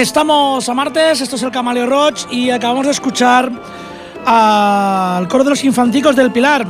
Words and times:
Estamos 0.00 0.66
a 0.66 0.72
martes, 0.72 1.20
esto 1.20 1.36
es 1.36 1.42
el 1.42 1.50
Camaleo 1.50 1.84
Roach 1.84 2.22
y 2.30 2.48
acabamos 2.48 2.86
de 2.86 2.92
escuchar 2.92 3.52
al 4.24 5.28
coro 5.28 5.44
de 5.44 5.50
los 5.50 5.62
infanticos 5.62 6.16
del 6.16 6.32
Pilar, 6.32 6.66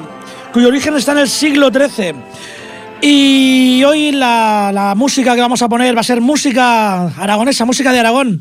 cuyo 0.52 0.66
origen 0.66 0.96
está 0.96 1.12
en 1.12 1.18
el 1.18 1.28
siglo 1.28 1.70
XIII. 1.70 2.12
Y 3.00 3.84
hoy 3.84 4.10
la, 4.10 4.94
música 4.96 5.36
que 5.36 5.41
vamos 5.41 5.62
a 5.62 5.68
poner 5.68 5.96
va 5.96 6.00
a 6.00 6.02
ser 6.02 6.20
música 6.20 7.06
aragonesa, 7.06 7.64
música 7.64 7.92
de 7.92 8.00
Aragón. 8.00 8.41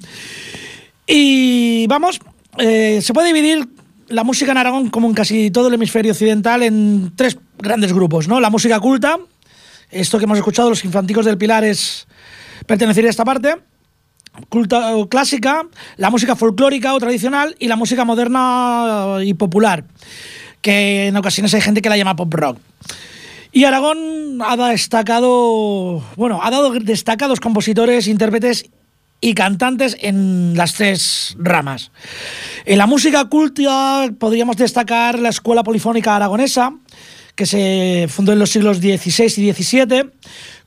Y 1.05 1.85
vamos, 1.85 2.19
eh, 2.57 2.99
se 3.03 3.13
puede 3.13 3.27
dividir 3.27 3.69
la 4.07 4.23
música 4.23 4.53
en 4.53 4.57
Aragón, 4.57 4.89
como 4.89 5.07
en 5.07 5.13
casi 5.13 5.51
todo 5.51 5.67
el 5.67 5.75
hemisferio 5.75 6.13
occidental, 6.13 6.63
en 6.63 7.11
tres 7.15 7.37
grandes 7.59 7.93
grupos, 7.93 8.27
¿no? 8.27 8.39
La 8.39 8.49
música 8.49 8.79
culta, 8.79 9.19
esto 9.91 10.17
que 10.17 10.23
hemos 10.23 10.39
escuchado, 10.39 10.67
los 10.67 10.83
infanticos 10.83 11.25
del 11.25 11.37
Pilar, 11.37 11.63
es 11.63 12.07
pertenecer 12.65 13.05
a 13.05 13.09
esta 13.11 13.23
parte. 13.23 13.69
Culta 14.47 14.93
clásica, 15.09 15.63
la 15.97 16.09
música 16.09 16.35
folclórica 16.35 16.93
o 16.93 16.99
tradicional 16.99 17.55
y 17.59 17.67
la 17.67 17.75
música 17.75 18.05
moderna 18.05 19.17
y 19.23 19.33
popular, 19.33 19.83
que 20.61 21.07
en 21.07 21.17
ocasiones 21.17 21.53
hay 21.53 21.61
gente 21.61 21.81
que 21.81 21.89
la 21.89 21.97
llama 21.97 22.15
pop 22.15 22.33
rock. 22.33 22.57
Y 23.51 23.65
Aragón 23.65 24.39
ha 24.45 24.55
destacado, 24.69 26.03
bueno, 26.15 26.39
ha 26.43 26.51
dado 26.51 26.71
destacados 26.71 27.39
compositores, 27.39 28.07
intérpretes 28.07 28.69
y 29.21 29.33
cantantes 29.33 29.97
en 29.99 30.53
las 30.55 30.73
tres 30.75 31.35
ramas. 31.39 31.91
En 32.65 32.77
la 32.77 32.87
música 32.87 33.25
culta 33.25 34.09
podríamos 34.17 34.55
destacar 34.57 35.19
la 35.19 35.29
Escuela 35.29 35.63
Polifónica 35.63 36.15
Aragonesa, 36.15 36.73
que 37.39 37.45
se 37.45 38.07
fundó 38.09 38.33
en 38.33 38.39
los 38.39 38.49
siglos 38.49 38.79
XVI 38.79 39.31
y 39.37 39.53
XVII, 39.53 40.09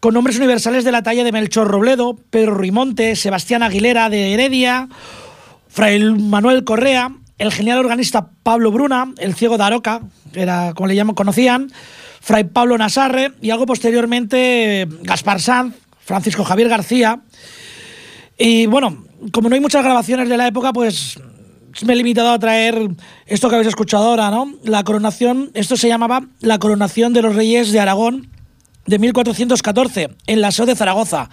con 0.01 0.15
nombres 0.15 0.39
universales 0.39 0.85
de 0.85 0.91
la 0.91 1.03
talla 1.03 1.23
de 1.23 1.31
Melchor 1.31 1.69
Robledo, 1.69 2.17
Pedro 2.31 2.55
Rimonte, 2.55 3.15
Sebastián 3.15 3.63
Aguilera 3.63 4.09
de 4.09 4.33
Heredia, 4.33 4.89
Fray 5.69 6.03
Manuel 6.03 6.65
Correa, 6.65 7.13
el 7.37 7.53
genial 7.53 7.79
organista 7.79 8.31
Pablo 8.43 8.71
Bruna, 8.71 9.13
el 9.19 9.35
ciego 9.35 9.59
de 9.59 9.65
Aroca, 9.65 10.01
era 10.33 10.73
como 10.73 10.87
le 10.87 10.97
llaman, 10.97 11.15
conocían, 11.15 11.71
Fray 12.23 12.45
Pablo 12.45 12.79
Nasarre 12.79 13.33
y 13.43 13.51
algo 13.51 13.67
posteriormente 13.67 14.89
Gaspar 15.03 15.43
Sanz, 15.43 15.75
Francisco 16.01 16.43
Javier 16.43 16.71
García, 16.71 17.21
y 18.39 18.65
bueno, 18.65 19.05
como 19.31 19.51
no 19.51 19.57
hay 19.57 19.61
muchas 19.61 19.85
grabaciones 19.85 20.31
de 20.31 20.39
la 20.39 20.47
época, 20.47 20.73
pues 20.73 21.19
me 21.85 21.93
he 21.93 21.97
limitado 21.97 22.31
a 22.31 22.39
traer 22.39 22.89
esto 23.27 23.49
que 23.49 23.55
habéis 23.57 23.69
escuchado 23.69 24.05
ahora, 24.05 24.31
¿no? 24.31 24.53
La 24.65 24.85
coronación, 24.85 25.51
esto 25.55 25.77
se 25.77 25.89
llamaba 25.89 26.23
la 26.41 26.59
coronación 26.59 27.13
de 27.13 27.23
los 27.23 27.35
reyes 27.35 27.73
de 27.73 27.81
Aragón 27.81 28.29
de 28.87 28.99
1414 28.99 30.11
en 30.27 30.41
la 30.41 30.51
SEO 30.51 30.67
de 30.67 30.77
Zaragoza. 30.77 31.29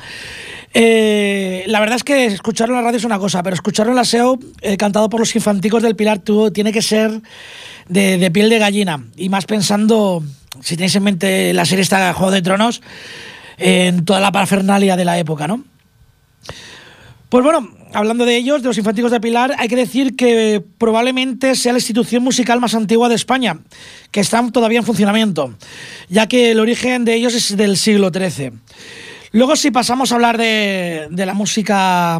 Eh, 0.74 1.64
la 1.68 1.80
verdad 1.80 1.96
es 1.96 2.04
que 2.04 2.26
escucharlo 2.26 2.76
en 2.76 2.82
la 2.82 2.86
radio 2.86 2.98
es 2.98 3.06
una 3.06 3.18
cosa, 3.18 3.42
pero 3.42 3.56
escucharlo 3.56 3.92
en 3.92 3.96
la 3.98 4.06
SEO 4.06 4.38
eh, 4.62 4.78
cantado 4.78 5.10
por 5.10 5.20
los 5.20 5.36
infanticos 5.36 5.82
del 5.82 5.96
Pilar 5.96 6.20
tú, 6.20 6.52
tiene 6.52 6.72
que 6.72 6.82
ser 6.82 7.22
de, 7.88 8.32
piel 8.32 8.50
de 8.50 8.60
gallina. 8.60 9.04
Y 9.16 9.30
más 9.30 9.46
pensando, 9.46 10.24
si 10.62 10.76
tenéis 10.76 10.96
en 10.96 11.04
mente 11.04 11.54
la 11.54 11.66
serie 11.66 11.82
esta 11.82 12.14
Juego 12.14 12.32
de 12.32 12.42
Tronos, 12.42 12.82
en 13.58 14.06
toda 14.06 14.20
la 14.20 14.32
parafernalia 14.32 14.96
de 14.96 15.06
la 15.06 15.18
época, 15.18 15.48
¿no? 15.48 15.64
Pues 17.30 17.44
bueno, 17.44 17.70
hablando 17.94 18.26
de 18.26 18.36
ellos, 18.38 18.64
de 18.64 18.70
los 18.70 18.78
Infanticos 18.80 19.12
de 19.12 19.22
Pilar, 19.22 19.54
hay 19.60 19.68
que 19.68 19.76
decir 19.76 20.16
que 20.16 20.64
probablemente 20.80 21.54
sea 21.54 21.74
la 21.74 21.78
institución 21.78 22.24
musical 22.24 22.60
más 22.60 22.74
antigua 22.74 23.08
de 23.08 23.14
España, 23.14 23.60
que 24.10 24.20
está 24.20 24.44
todavía 24.52 24.80
en 24.80 24.86
funcionamiento, 24.86 25.54
ya 26.10 26.26
que 26.26 26.50
el 26.50 26.60
origen 26.60 27.06
de 27.06 27.14
ellos 27.14 27.36
es 27.36 27.56
del 27.56 27.78
siglo 27.78 28.10
XIII. 28.10 28.54
Luego, 29.32 29.56
si 29.56 29.70
pasamos 29.70 30.12
a 30.12 30.16
hablar 30.16 30.40
de, 30.40 31.08
la 31.12 31.36
música 31.36 32.20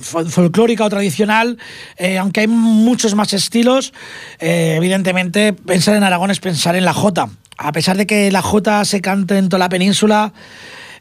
folclórica 0.00 0.84
o 0.84 0.88
tradicional, 0.88 1.58
eh, 1.96 2.18
aunque 2.18 2.42
hay 2.42 2.46
muchos 2.46 3.16
más 3.16 3.32
estilos, 3.32 3.92
eh, 4.38 4.74
evidentemente 4.76 5.52
pensar 5.52 5.96
en 5.96 6.04
Aragón 6.04 6.30
es 6.30 6.38
pensar 6.38 6.76
en 6.76 6.84
la 6.84 6.94
jota. 6.94 7.28
A 7.58 7.72
pesar 7.72 7.96
de 7.96 8.06
que 8.06 8.30
la 8.30 8.40
jota 8.40 8.84
se 8.84 9.00
cante 9.00 9.36
en 9.36 9.48
toda 9.48 9.58
la 9.58 9.68
península, 9.68 10.32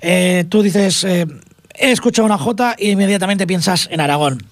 eh, 0.01 0.45
tú 0.49 0.63
dices 0.63 1.05
he 1.75 1.91
escuchado 1.91 2.25
una 2.25 2.37
jota 2.37 2.75
y 2.77 2.91
inmediatamente 2.91 3.47
piensas 3.47 3.87
en 3.91 4.01
Aragón. 4.01 4.43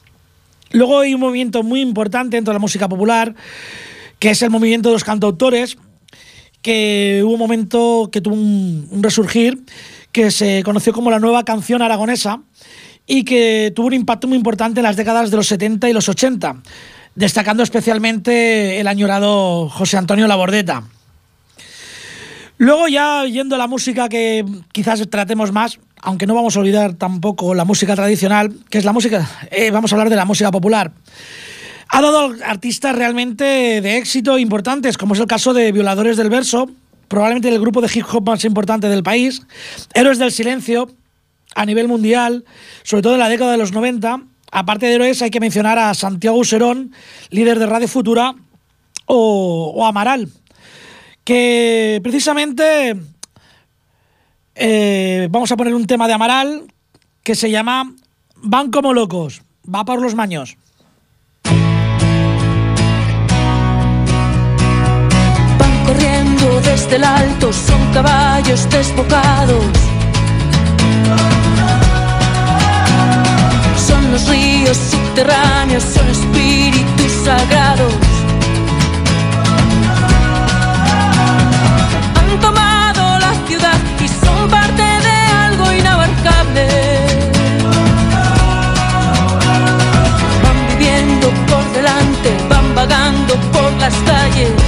Luego 0.71 0.99
hay 0.99 1.13
un 1.13 1.19
movimiento 1.19 1.63
muy 1.63 1.81
importante 1.81 2.37
dentro 2.37 2.51
de 2.51 2.55
la 2.55 2.61
música 2.61 2.87
popular, 2.87 3.35
que 4.19 4.31
es 4.31 4.41
el 4.41 4.49
movimiento 4.49 4.89
de 4.89 4.93
los 4.93 5.03
cantautores, 5.03 5.77
que 6.61 7.21
hubo 7.23 7.33
un 7.33 7.39
momento 7.39 8.09
que 8.11 8.21
tuvo 8.21 8.35
un, 8.35 8.99
resurgir, 9.01 9.63
que 10.11 10.31
se 10.31 10.63
conoció 10.63 10.93
como 10.93 11.11
la 11.11 11.19
nueva 11.19 11.43
canción 11.43 11.81
aragonesa 11.81 12.41
y 13.07 13.23
que 13.23 13.73
tuvo 13.75 13.87
un 13.87 13.93
impacto 13.93 14.27
muy 14.27 14.37
importante 14.37 14.79
en 14.79 14.83
las 14.83 14.95
décadas 14.95 15.31
de 15.31 15.37
los 15.37 15.47
70 15.47 15.89
y 15.89 15.93
los 15.93 16.07
80, 16.07 16.61
destacando 17.15 17.63
especialmente 17.63 18.79
el 18.79 18.87
añorado 18.87 19.69
José 19.69 19.97
Antonio 19.97 20.27
Labordeta. 20.27 20.83
Luego 22.57 22.87
ya 22.87 23.25
yendo 23.25 23.55
a 23.55 23.57
la 23.57 23.65
música 23.65 24.07
que 24.07 24.45
quizás 24.71 25.01
tratemos 25.09 25.51
más, 25.51 25.79
aunque 26.01 26.25
no 26.27 26.35
vamos 26.35 26.55
a 26.55 26.59
olvidar 26.59 26.93
tampoco 26.93 27.53
la 27.53 27.65
música 27.65 27.95
tradicional, 27.95 28.53
que 28.69 28.77
es 28.77 28.85
la 28.85 28.93
música, 28.93 29.29
eh, 29.51 29.71
vamos 29.71 29.91
a 29.91 29.95
hablar 29.95 30.09
de 30.09 30.15
la 30.15 30.25
música 30.25 30.51
popular. 30.51 30.91
Ha 31.89 32.01
dado 32.01 32.33
artistas 32.45 32.95
realmente 32.95 33.43
de 33.81 33.97
éxito 33.97 34.37
importantes, 34.37 34.97
como 34.97 35.13
es 35.13 35.19
el 35.19 35.27
caso 35.27 35.53
de 35.53 35.71
Violadores 35.71 36.17
del 36.17 36.29
Verso, 36.29 36.69
probablemente 37.07 37.49
el 37.49 37.59
grupo 37.59 37.81
de 37.81 37.89
hip 37.93 38.05
hop 38.11 38.25
más 38.25 38.45
importante 38.45 38.87
del 38.87 39.03
país, 39.03 39.41
Héroes 39.93 40.17
del 40.17 40.31
Silencio, 40.31 40.89
a 41.53 41.65
nivel 41.65 41.87
mundial, 41.87 42.45
sobre 42.83 43.03
todo 43.03 43.13
en 43.13 43.19
la 43.19 43.29
década 43.29 43.51
de 43.51 43.57
los 43.57 43.73
90. 43.73 44.21
Aparte 44.53 44.85
de 44.85 44.95
héroes, 44.95 45.21
hay 45.21 45.29
que 45.29 45.39
mencionar 45.39 45.77
a 45.79 45.93
Santiago 45.93 46.37
Userón, 46.37 46.93
líder 47.29 47.59
de 47.59 47.65
Radio 47.65 47.87
Futura, 47.87 48.35
o, 49.05 49.73
o 49.75 49.85
Amaral, 49.85 50.29
que 51.23 51.99
precisamente 52.03 52.95
eh, 54.55 55.27
vamos 55.29 55.51
a 55.51 55.57
poner 55.57 55.73
un 55.73 55.87
tema 55.87 56.07
de 56.07 56.13
Amaral 56.13 56.63
que 57.23 57.35
se 57.35 57.49
llama 57.49 57.93
Van 58.35 58.71
como 58.71 58.93
locos, 58.93 59.41
va 59.63 59.85
por 59.85 60.01
los 60.01 60.15
maños. 60.15 60.57
Van 65.59 65.85
corriendo 65.85 66.61
desde 66.61 66.95
el 66.95 67.03
alto, 67.03 67.53
son 67.53 67.93
caballos 67.93 68.69
desbocados. 68.69 69.63
Son 73.77 74.11
los 74.11 74.27
ríos 74.27 74.77
subterráneos, 74.77 75.83
son 75.83 76.07
espíritus 76.09 77.11
sagrados. 77.23 78.11
Por 92.87 93.71
las 93.79 93.93
calles 94.07 94.60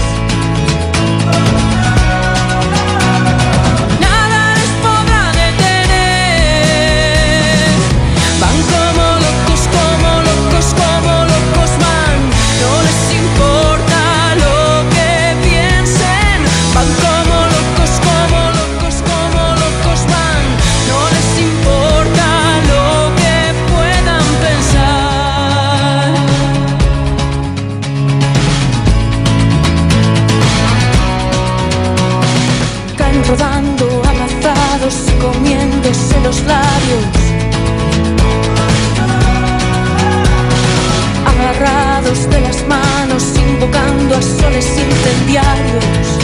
provocando 43.63 44.15
a 44.15 44.21
soles 44.21 44.65
incendiarios. 44.77 46.22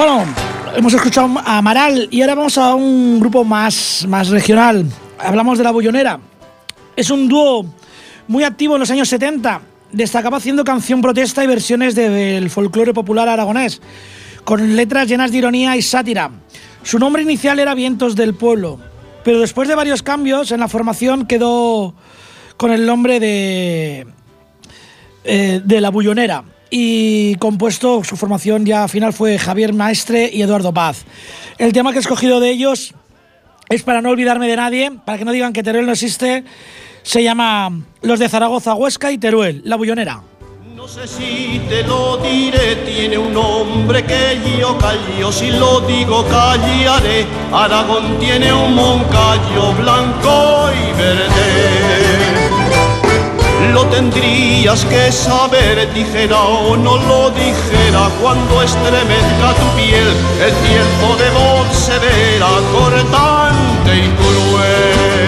Bueno, 0.00 0.24
hemos 0.76 0.94
escuchado 0.94 1.28
a 1.44 1.58
Amaral 1.58 2.08
y 2.10 2.22
ahora 2.22 2.34
vamos 2.34 2.56
a 2.56 2.74
un 2.74 3.20
grupo 3.20 3.44
más, 3.44 4.06
más 4.08 4.28
regional. 4.30 4.86
Hablamos 5.18 5.58
de 5.58 5.64
La 5.64 5.72
Bullonera. 5.72 6.18
Es 6.96 7.10
un 7.10 7.28
dúo 7.28 7.66
muy 8.26 8.42
activo 8.42 8.76
en 8.76 8.80
los 8.80 8.90
años 8.90 9.10
70. 9.10 9.60
Destacaba 9.92 10.38
haciendo 10.38 10.64
canción 10.64 11.02
protesta 11.02 11.44
y 11.44 11.46
versiones 11.46 11.94
del 11.94 12.48
folclore 12.48 12.94
popular 12.94 13.28
aragonés, 13.28 13.82
con 14.42 14.74
letras 14.74 15.06
llenas 15.06 15.32
de 15.32 15.36
ironía 15.36 15.76
y 15.76 15.82
sátira. 15.82 16.30
Su 16.82 16.98
nombre 16.98 17.20
inicial 17.20 17.58
era 17.58 17.74
Vientos 17.74 18.16
del 18.16 18.32
Pueblo, 18.32 18.78
pero 19.22 19.38
después 19.38 19.68
de 19.68 19.74
varios 19.74 20.02
cambios 20.02 20.50
en 20.50 20.60
la 20.60 20.68
formación 20.68 21.26
quedó 21.26 21.94
con 22.56 22.72
el 22.72 22.86
nombre 22.86 23.20
de, 23.20 24.06
eh, 25.24 25.60
de 25.62 25.80
La 25.82 25.90
Bullonera 25.90 26.42
y 26.70 27.34
compuesto, 27.36 28.04
su 28.04 28.16
formación 28.16 28.64
ya 28.64 28.86
final 28.88 29.12
fue 29.12 29.38
Javier 29.38 29.74
Maestre 29.74 30.30
y 30.32 30.42
Eduardo 30.42 30.72
Paz. 30.72 31.04
El 31.58 31.72
tema 31.72 31.90
que 31.90 31.98
he 31.98 32.00
escogido 32.00 32.40
de 32.40 32.50
ellos 32.50 32.94
es 33.68 33.82
para 33.82 34.00
no 34.00 34.10
olvidarme 34.10 34.48
de 34.48 34.56
nadie, 34.56 34.92
para 35.04 35.18
que 35.18 35.24
no 35.24 35.32
digan 35.32 35.52
que 35.52 35.62
Teruel 35.62 35.86
no 35.86 35.92
existe, 35.92 36.44
se 37.02 37.22
llama 37.22 37.70
Los 38.02 38.18
de 38.18 38.28
Zaragoza, 38.28 38.74
Huesca 38.74 39.10
y 39.12 39.18
Teruel, 39.18 39.62
La 39.64 39.76
Bullonera. 39.76 40.22
No 40.74 40.88
sé 40.88 41.06
si 41.06 41.60
te 41.68 41.82
lo 41.82 42.16
diré, 42.16 42.76
tiene 42.86 43.18
un 43.18 43.34
nombre 43.34 44.02
que 44.02 44.38
yo 44.58 44.78
callo, 44.78 45.30
si 45.30 45.50
lo 45.50 45.80
digo 45.80 46.24
callaré. 46.26 47.26
Aragón 47.52 48.18
tiene 48.18 48.52
un 48.52 48.74
moncayo 48.74 49.74
blanco 49.74 50.70
y 50.72 50.98
verde 50.98 52.39
lo 53.72 53.86
tendrías 53.86 54.84
que 54.86 55.12
saber, 55.12 55.92
dijera 55.92 56.40
o 56.40 56.76
no 56.76 56.96
lo 56.96 57.30
dijera, 57.30 58.08
cuando 58.20 58.62
estremezca 58.62 59.54
tu 59.54 59.76
piel 59.76 60.08
el 60.44 60.52
tiempo 60.68 61.16
de 61.16 61.30
voz 61.30 61.76
severa, 61.76 62.48
cortante 62.72 63.96
y 63.96 64.08
cruel. 64.18 65.20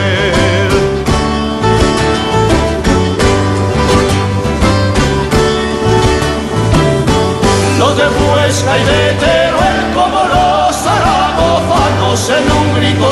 Los 7.79 7.97
de 7.97 8.05
y 8.05 8.85
de 8.85 9.13
Teruel 9.21 9.93
como 9.95 10.21
los 10.25 10.77
zaragozanos 10.77 12.31
en 12.31 12.51
un 12.51 12.75
grito 12.77 13.12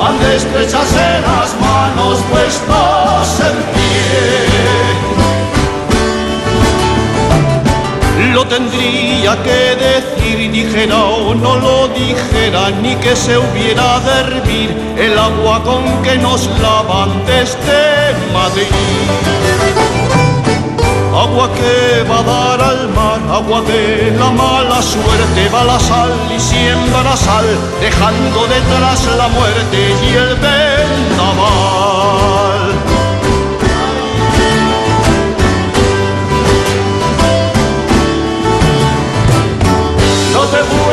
sin 0.00 0.06
cuartel 0.06 0.06
han 0.06 0.18
de 0.18 0.36
estrecharse 0.36 1.20
las 1.20 1.54
manos 1.60 2.18
puestos 2.30 3.40
en 3.40 3.70
lo 8.34 8.46
tendría 8.46 9.36
que 9.42 9.76
decir, 9.76 10.52
dijera 10.52 11.04
o 11.04 11.34
no 11.34 11.56
lo 11.56 11.88
dijera, 11.88 12.70
ni 12.82 12.94
que 12.96 13.16
se 13.16 13.36
hubiera 13.36 13.98
de 14.00 14.20
hervir 14.20 14.70
el 14.96 15.18
agua 15.18 15.62
con 15.64 15.84
que 16.02 16.16
nos 16.16 16.46
lavan 16.60 17.24
desde 17.26 18.14
Madrid. 18.32 19.89
Agua 21.30 21.48
que 21.54 22.02
va 22.10 22.18
a 22.18 22.22
dar 22.24 22.60
al 22.60 22.88
mar, 22.88 23.20
agua 23.32 23.60
de 23.62 24.10
la 24.18 24.30
mala 24.32 24.82
suerte, 24.82 25.48
va 25.54 25.62
la 25.62 25.78
sal 25.78 26.10
y 26.36 26.40
siembra 26.40 27.16
sal, 27.16 27.46
dejando 27.80 28.48
detrás 28.48 29.06
la 29.16 29.28
muerte 29.28 29.78
y 30.02 30.08
el 30.16 30.34
vendaval. 30.34 31.90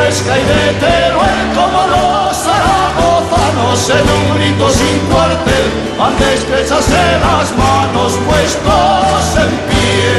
Huesca 0.07 0.37
y 0.39 0.43
de 0.43 0.73
Teruel 0.79 1.47
como 1.53 1.76
los 1.76 1.76
zaragozanos 3.77 3.89
en 3.89 4.09
un 4.09 4.37
grito 4.37 4.69
sin 4.69 4.99
cuartel 5.11 5.87
de 6.19 6.33
estrecharse 6.33 7.19
las 7.19 7.51
manos 7.57 8.13
puestos 8.25 9.37
en 9.43 9.49
pie. 9.67 10.17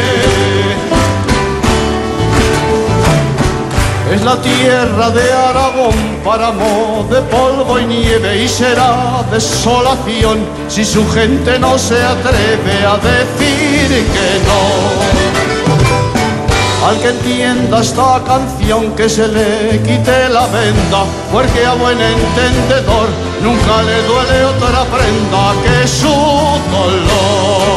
Es 4.15 4.23
la 4.25 4.37
tierra 4.41 5.11
de 5.11 5.33
Aragón, 5.33 6.19
páramo 6.25 7.07
de 7.11 7.21
polvo 7.23 7.79
y 7.79 7.85
nieve 7.85 8.43
y 8.43 8.49
será 8.49 9.23
desolación 9.31 10.39
si 10.69 10.85
su 10.85 11.09
gente 11.11 11.59
no 11.59 11.79
se 11.79 12.03
atreve 12.03 12.87
a 12.87 12.97
decir 12.97 13.89
que 13.89 14.41
no. 14.47 15.29
Al 16.89 16.97
que 17.01 17.09
entienda 17.09 17.81
esta 17.81 18.23
canción 18.25 18.93
que 18.95 19.09
se 19.09 19.29
le 19.29 19.81
quite 19.83 20.29
la 20.29 20.47
venda, 20.47 21.05
porque 21.33 21.67
a 21.67 21.75
buen 21.75 22.01
entendedor 22.01 23.28
nunca 23.43 23.83
le 23.83 24.03
duele 24.03 24.45
otra 24.45 24.85
prenda 24.85 25.55
que 25.63 25.87
su 25.87 26.09
dolor. 26.77 27.69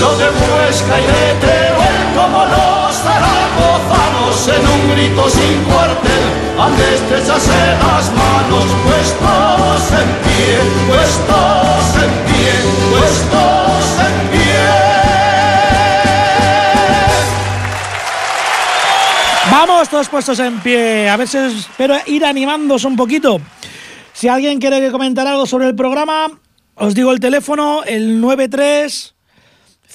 Los 0.00 0.18
de 0.18 0.24
Huesca 0.26 1.00
y 1.00 1.06
de 1.06 1.34
Teruel 1.40 1.96
como 2.14 2.44
los 2.44 2.94
zaragozanos 2.96 4.48
en 4.48 4.62
un 4.68 4.94
grito 4.94 5.28
sin 5.30 5.64
cuartel 5.64 6.24
han 6.60 6.76
de 6.76 6.94
estrecharse 6.94 7.60
las 7.82 8.10
manos 8.12 8.66
puestos 8.84 10.00
en 10.00 10.26
puestos 10.88 12.02
en 12.02 12.10
pie, 12.26 12.52
puestos 12.90 13.95
Vamos 19.58 19.88
todos 19.88 20.10
puestos 20.10 20.38
en 20.40 20.60
pie. 20.60 21.08
A 21.08 21.16
ver 21.16 21.26
si 21.26 21.38
espero 21.38 21.96
ir 22.04 22.26
animándose 22.26 22.86
un 22.86 22.94
poquito. 22.94 23.40
Si 24.12 24.28
alguien 24.28 24.60
quiere 24.60 24.90
comentar 24.90 25.26
algo 25.26 25.46
sobre 25.46 25.66
el 25.66 25.74
programa, 25.74 26.26
os 26.74 26.94
digo 26.94 27.10
el 27.10 27.20
teléfono, 27.20 27.82
el 27.84 28.20
93 28.20 29.14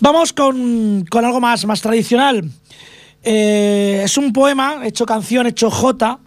Vamos 0.00 0.32
con, 0.32 1.04
algo 1.12 1.40
más, 1.40 1.66
más 1.66 1.80
tradicional. 1.80 2.48
Eh, 3.22 4.02
es 4.04 4.16
un 4.16 4.32
poema, 4.32 4.86
hecho 4.86 5.06
canción, 5.06 5.46
hecho 5.46 5.70
jota, 5.70 6.20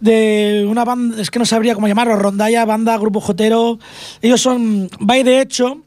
de 0.00 0.66
una 0.68 0.84
banda, 0.84 1.20
es 1.20 1.30
que 1.30 1.38
no 1.38 1.46
sabría 1.46 1.74
cómo 1.74 1.88
llamarlo, 1.88 2.16
rondalla, 2.16 2.64
banda, 2.64 2.96
grupo 2.98 3.20
jotero. 3.20 3.78
Ellos 4.22 4.40
son 4.40 4.88
Bay 5.00 5.22
de 5.22 5.40
Hecho 5.40 5.82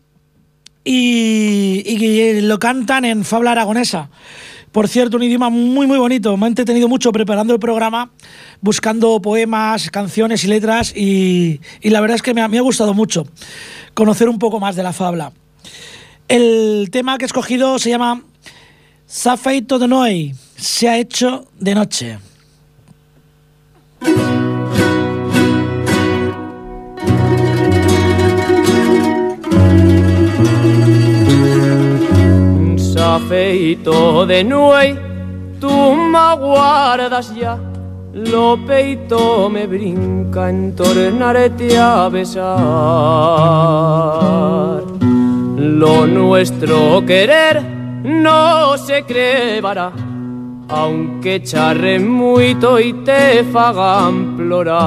y, 0.83 1.83
y 1.85 2.41
lo 2.41 2.59
cantan 2.59 3.05
en 3.05 3.23
Fabla 3.23 3.51
Aragonesa. 3.51 4.09
Por 4.71 4.87
cierto, 4.87 5.17
un 5.17 5.23
idioma 5.23 5.49
muy, 5.49 5.85
muy 5.85 5.97
bonito. 5.97 6.37
Me 6.37 6.45
ha 6.45 6.47
entretenido 6.47 6.87
mucho 6.87 7.11
preparando 7.11 7.53
el 7.53 7.59
programa, 7.59 8.11
buscando 8.61 9.21
poemas, 9.21 9.89
canciones 9.91 10.45
y 10.45 10.47
letras 10.47 10.95
y, 10.95 11.59
la 11.83 11.99
verdad 11.99 12.15
es 12.15 12.21
que 12.21 12.33
me 12.33 12.41
ha, 12.41 12.61
gustado 12.61 12.93
mucho 12.93 13.27
conocer 13.93 14.29
un 14.29 14.39
poco 14.39 14.61
más 14.61 14.77
de 14.77 14.83
la 14.83 14.93
fabla. 14.93 15.33
El 16.31 16.87
tema 16.91 17.17
que 17.17 17.25
he 17.25 17.27
escogido 17.27 17.77
se 17.77 17.89
llama 17.89 18.21
Safeito 19.05 19.77
de 19.77 19.89
Noé, 19.89 20.33
se 20.55 20.87
ha 20.87 20.97
hecho 20.97 21.49
de 21.59 21.75
noche. 21.75 22.19
feito 33.27 34.25
de 34.25 34.45
nuey, 34.45 34.97
tú 35.59 35.69
me 35.69 36.35
guardas 36.37 37.35
ya. 37.35 37.59
Lo 38.13 38.57
peito 38.65 39.49
me 39.49 39.67
brinca 39.67 40.49
en 40.49 40.73
tornarte 40.77 41.77
a 41.77 42.07
besar. 42.07 42.51
Lo 45.61 46.07
nuestro 46.07 47.05
querer 47.05 47.61
no 48.03 48.75
se 48.79 49.03
crebará, 49.03 49.91
aunque 50.67 51.43
charre 51.43 51.99
mucho 51.99 52.79
y 52.79 52.93
te 52.93 53.43
fagan 53.43 54.37
plorar. 54.37 54.81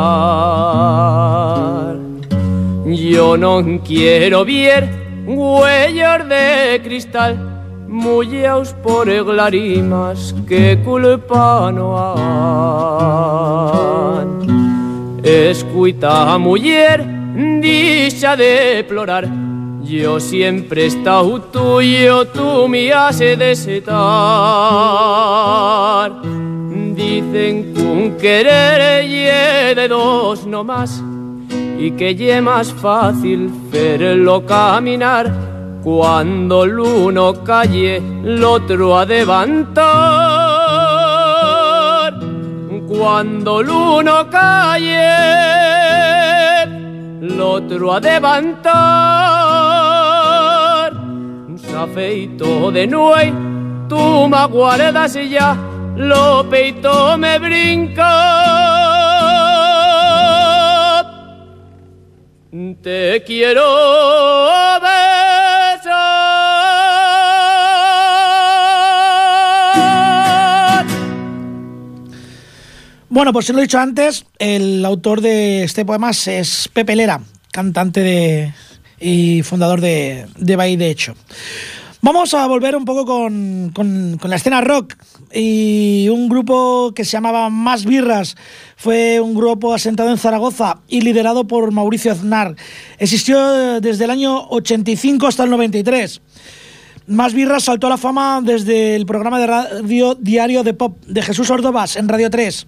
Yo 2.86 3.36
no 3.36 3.62
quiero 3.86 4.44
ver 4.44 4.88
huellas 5.24 6.28
de 6.28 6.80
cristal 6.82 7.38
mullaos 7.86 8.72
por 8.82 9.06
glarimas 9.06 10.34
que 10.48 10.80
culpa 10.84 11.70
no 11.72 11.96
han. 14.18 15.22
Escuita 15.22 16.36
mujer 16.36 17.06
dicha 17.62 18.34
deplorar. 18.34 19.53
Yo 19.86 20.18
siempre 20.18 20.84
he 20.84 20.86
estado 20.86 21.40
tuyo, 21.40 22.26
tú 22.26 22.66
me 22.68 22.92
haces 22.92 23.38
desetar. 23.38 23.92
Dicen 26.94 27.74
que 27.74 27.82
un 27.82 28.16
querer 28.16 29.04
y 29.04 29.24
de 29.74 29.88
dos 29.88 30.46
no 30.46 30.64
más 30.64 31.02
y 31.78 31.90
que 31.92 32.10
es 32.10 32.42
más 32.42 32.72
fácil 32.72 33.50
verlo 33.70 34.46
caminar 34.46 35.30
cuando 35.82 36.64
el 36.64 36.80
uno 36.80 37.44
calle, 37.44 37.96
el 37.96 38.42
otro 38.42 38.98
a 38.98 39.04
levantar. 39.04 39.84
Cuando 42.88 43.60
el 43.60 43.68
uno 43.68 44.30
calle, 44.30 45.12
el 47.20 47.38
otro 47.38 47.92
a 47.92 48.00
levantar. 48.00 49.43
Afeito 51.74 52.70
de 52.70 52.86
nuevo, 52.86 53.88
tú 53.88 54.28
me 54.28 54.46
guardas 54.46 55.16
y 55.16 55.30
ya, 55.30 55.56
lo 55.96 56.48
peito 56.48 57.18
me 57.18 57.38
brinca. 57.38 58.04
Te 62.82 63.22
quiero 63.26 63.62
besar. 64.80 66.04
Bueno, 73.08 73.32
pues 73.32 73.48
lo 73.50 73.58
he 73.58 73.62
dicho 73.62 73.78
antes, 73.78 74.26
el 74.38 74.84
autor 74.84 75.20
de 75.20 75.64
este 75.64 75.84
poema 75.84 76.10
es 76.10 76.68
Pepe 76.72 76.94
Lera, 76.94 77.20
cantante 77.52 78.00
de, 78.00 78.52
y 79.04 79.42
fundador 79.42 79.82
de, 79.82 80.26
de 80.38 80.56
de 80.56 80.90
Hecho. 80.90 81.14
Vamos 82.00 82.32
a 82.34 82.46
volver 82.46 82.74
un 82.74 82.84
poco 82.84 83.04
con, 83.04 83.70
con, 83.74 84.18
la 84.24 84.36
escena 84.36 84.60
rock 84.60 84.94
y 85.32 86.08
un 86.10 86.28
grupo 86.28 86.92
que 86.94 87.04
se 87.04 87.12
llamaba 87.12 87.50
Más 87.50 87.84
Birras. 87.84 88.34
Fue 88.76 89.20
un 89.20 89.34
grupo 89.34 89.74
asentado 89.74 90.10
en 90.10 90.18
Zaragoza 90.18 90.78
y 90.88 91.02
liderado 91.02 91.46
por 91.46 91.70
Mauricio 91.70 92.12
Aznar. 92.12 92.56
Existió 92.98 93.80
desde 93.80 94.04
el 94.04 94.10
año 94.10 94.48
85 94.48 95.26
hasta 95.26 95.44
el 95.44 95.50
93. 95.50 96.20
Más 97.06 97.34
Birras 97.34 97.64
saltó 97.64 97.86
a 97.86 97.90
la 97.90 97.98
fama 97.98 98.40
desde 98.42 98.96
el 98.96 99.04
programa 99.04 99.38
de 99.38 99.46
radio 99.46 100.14
Diario 100.14 100.62
de 100.62 100.72
Pop 100.72 100.96
de 101.06 101.22
Jesús 101.22 101.50
Ordovas 101.50 101.96
en 101.96 102.08
Radio 102.08 102.30
3, 102.30 102.66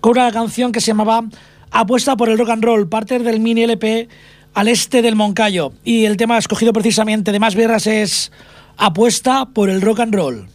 con 0.00 0.12
una 0.12 0.30
canción 0.30 0.70
que 0.70 0.80
se 0.80 0.88
llamaba 0.88 1.24
Apuesta 1.72 2.16
por 2.16 2.28
el 2.28 2.38
Rock 2.38 2.50
and 2.50 2.64
Roll, 2.64 2.88
parte 2.88 3.18
del 3.18 3.40
mini 3.40 3.64
LP 3.64 4.08
Al 4.54 4.68
Este 4.68 5.02
del 5.02 5.16
Moncayo. 5.16 5.72
Y 5.84 6.04
el 6.04 6.16
tema 6.16 6.38
escogido 6.38 6.72
precisamente 6.72 7.32
de 7.32 7.40
Más 7.40 7.56
Birras 7.56 7.88
es 7.88 8.30
apuesta 8.76 9.46
por 9.46 9.68
el 9.68 9.82
rock 9.82 10.00
and 10.00 10.14
roll. 10.14 10.53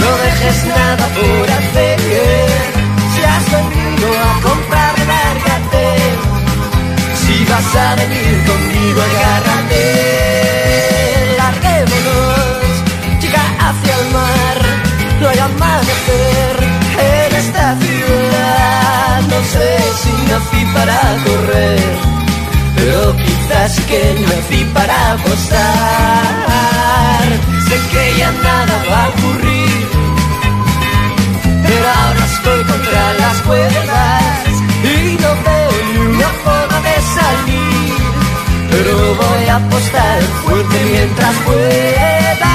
No 0.00 0.10
dejes 0.24 0.58
nada 0.66 1.06
por 1.18 1.50
hacer. 1.50 1.98
Si 3.12 3.20
has 3.24 3.44
venido 3.50 4.08
a 4.28 4.32
comprar, 4.40 4.94
lárgate. 5.12 5.86
Si 7.22 7.44
vas 7.44 7.74
a 7.74 7.96
venir 7.96 8.34
conmigo, 8.46 9.00
agárrate. 9.08 9.82
Larguémonos, 11.38 12.72
chica, 13.18 13.42
hacia 13.58 13.94
el 13.98 14.04
mar. 14.12 14.58
No 15.20 15.28
hay 15.28 15.38
amanecer 15.38 16.54
en 17.10 17.30
esta 17.42 17.76
ciudad. 17.80 19.22
No 19.32 19.38
sé 19.54 19.68
si 20.02 20.12
nací 20.30 20.62
para 20.72 21.00
correr, 21.24 21.80
pero 22.76 23.16
quizás 23.16 23.72
que 23.88 24.00
nací 24.28 24.60
para 24.72 25.12
apostar. 25.14 26.61
Sé 27.72 27.78
que 27.90 28.18
ya 28.18 28.30
nada 28.30 28.84
va 28.90 29.04
a 29.04 29.08
ocurrir, 29.08 29.88
pero 31.66 31.86
ahora 31.88 32.24
estoy 32.26 32.64
contra 32.64 33.14
las 33.14 33.36
cuerdas 33.48 34.52
y 34.84 35.16
no 35.22 35.30
veo 35.46 35.72
ni 35.86 35.98
una 36.14 36.28
forma 36.44 36.78
de 36.88 36.96
salir. 37.16 37.94
Pero 38.72 39.14
voy 39.14 39.48
a 39.48 39.56
apostar 39.56 40.20
fuerte 40.44 40.78
mientras 40.92 41.34
pueda. 41.46 42.51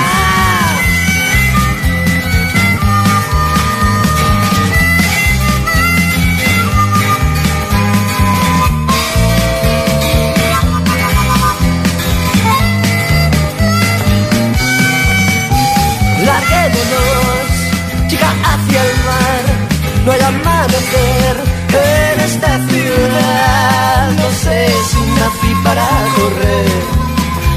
Amanecer 20.28 21.36
en 21.74 22.20
esta 22.20 22.52
ciudad. 22.68 24.12
No 24.12 24.30
sé 24.44 24.68
si 24.90 25.02
nací 25.20 25.52
para 25.64 25.88
correr, 26.18 26.82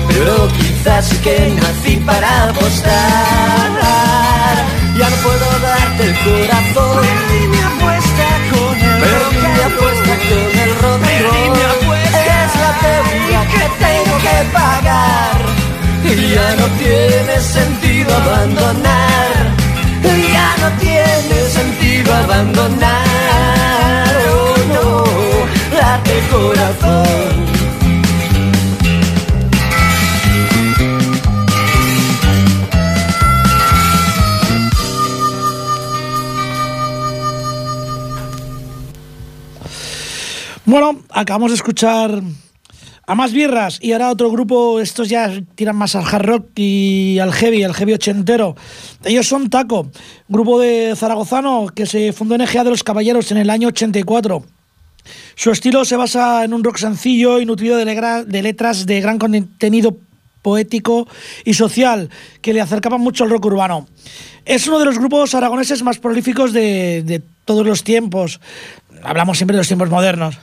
pero 0.08 0.48
quizás 0.58 1.08
sí 1.08 1.16
que 1.24 1.36
nací 1.60 1.96
para 1.98 2.28
apostar. 2.48 3.70
Ya 4.98 5.08
no 5.08 5.16
puedo 5.26 5.46
darte 5.68 6.02
el 6.08 6.14
corazón. 6.26 7.06
Perdí 7.06 7.42
mi 7.52 7.60
apuesta 7.70 8.26
con 8.50 8.74
el 8.88 9.00
Perdí 9.02 9.44
mi 9.54 9.62
apuesta 9.70 10.12
con 10.28 10.50
el 10.64 10.72
roll. 10.82 11.00
Es 12.40 12.52
la 12.62 12.72
deuda 12.84 13.40
que 13.52 13.64
tengo 13.84 14.14
que 14.26 14.38
pagar. 14.58 15.38
Y 16.04 16.34
ya 16.34 16.48
no 16.60 16.66
tiene 16.78 17.40
sentido 17.40 18.14
abandonar. 18.16 19.10
Ya 20.32 20.54
no 20.60 20.70
tiene 20.78 21.39
abandonar. 22.30 24.14
Oh 24.32 24.56
no, 24.72 24.86
date 25.76 26.16
corazón. 26.30 27.50
Bueno, 40.64 41.00
acabamos 41.10 41.50
de 41.50 41.56
escuchar 41.56 42.22
a 43.10 43.16
más 43.16 43.32
birras 43.32 43.80
y 43.82 43.90
ahora 43.90 44.12
otro 44.12 44.30
grupo, 44.30 44.78
estos 44.78 45.08
ya 45.08 45.32
tiran 45.56 45.74
más 45.74 45.96
al 45.96 46.04
hard 46.04 46.26
rock 46.26 46.46
y 46.54 47.18
al 47.18 47.32
heavy, 47.32 47.64
al 47.64 47.74
heavy 47.74 47.94
ochentero. 47.94 48.54
Ellos 49.04 49.26
son 49.26 49.50
Taco, 49.50 49.90
grupo 50.28 50.60
de 50.60 50.94
zaragozano 50.94 51.66
que 51.74 51.86
se 51.86 52.12
fundó 52.12 52.36
en 52.36 52.42
Egea 52.42 52.62
de 52.62 52.70
los 52.70 52.84
Caballeros 52.84 53.32
en 53.32 53.38
el 53.38 53.50
año 53.50 53.66
84. 53.66 54.44
Su 55.34 55.50
estilo 55.50 55.84
se 55.84 55.96
basa 55.96 56.44
en 56.44 56.54
un 56.54 56.62
rock 56.62 56.76
sencillo 56.76 57.40
y 57.40 57.46
nutrido 57.46 57.78
de 57.78 58.42
letras 58.42 58.86
de 58.86 59.00
gran 59.00 59.18
contenido 59.18 59.96
poético 60.40 61.08
y 61.44 61.54
social 61.54 62.10
que 62.40 62.52
le 62.52 62.60
acercaban 62.60 63.00
mucho 63.00 63.24
al 63.24 63.30
rock 63.30 63.46
urbano. 63.46 63.88
Es 64.44 64.68
uno 64.68 64.78
de 64.78 64.84
los 64.84 65.00
grupos 65.00 65.34
aragoneses 65.34 65.82
más 65.82 65.98
prolíficos 65.98 66.52
de, 66.52 67.02
de 67.02 67.22
todos 67.50 67.66
los 67.66 67.82
tiempos. 67.82 68.40
Hablamos 69.02 69.38
siempre 69.38 69.56
de 69.56 69.58
los 69.62 69.66
tiempos 69.66 69.90
modernos. 69.90 70.38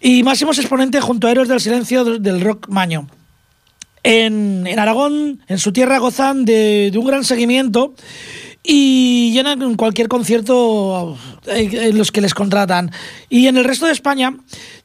Y 0.00 0.24
máximos 0.24 0.58
exponente 0.58 1.00
junto 1.00 1.28
a 1.28 1.30
Héroes 1.30 1.48
del 1.48 1.60
Silencio 1.60 2.04
del- 2.18 2.40
rock 2.40 2.66
maño. 2.68 3.06
En, 4.02 4.66
Aragón, 4.76 5.42
en 5.46 5.58
su 5.58 5.72
tierra, 5.72 5.98
gozan 5.98 6.44
de, 6.44 6.90
un 6.96 7.06
gran 7.06 7.22
seguimiento 7.22 7.94
y 8.64 9.30
llenan 9.32 9.76
cualquier 9.76 10.08
concierto 10.08 11.16
eh, 11.46 11.70
en 11.72 11.96
los 11.96 12.10
que 12.10 12.20
les 12.20 12.34
contratan. 12.34 12.90
Y 13.28 13.46
en 13.46 13.56
el 13.56 13.64
resto 13.64 13.86
de 13.86 13.92
España 13.92 14.36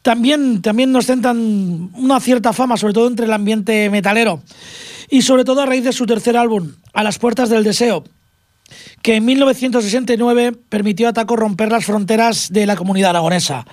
también, 0.03 0.61
también 0.61 0.91
nos 0.91 1.07
tentan 1.07 1.89
una 1.95 2.19
cierta 2.19 2.53
fama, 2.53 2.77
sobre 2.77 2.93
todo 2.93 3.07
entre 3.07 3.25
el 3.25 3.33
ambiente 3.33 3.89
metalero. 3.89 4.43
Y 5.09 5.23
sobre 5.23 5.45
todo 5.45 5.61
a 5.61 5.65
raíz 5.65 5.83
de 5.83 5.93
su 5.93 6.05
tercer 6.05 6.37
álbum, 6.37 6.73
A 6.93 7.03
las 7.03 7.17
puertas 7.17 7.49
del 7.49 7.63
deseo. 7.63 8.03
Que 9.01 9.15
en 9.15 9.25
1969 9.25 10.53
permitió 10.69 11.07
a 11.07 11.13
Taco 11.13 11.35
romper 11.35 11.71
las 11.71 11.85
fronteras 11.85 12.51
de 12.51 12.65
la 12.65 12.75
comunidad 12.75 13.11
aragonesa. 13.11 13.65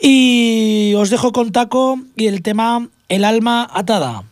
Y 0.00 0.94
os 0.96 1.10
dejo 1.10 1.32
con 1.32 1.52
Taco 1.52 1.98
y 2.16 2.26
el 2.26 2.42
tema 2.42 2.88
El 3.08 3.24
alma 3.24 3.68
atada. 3.72 4.24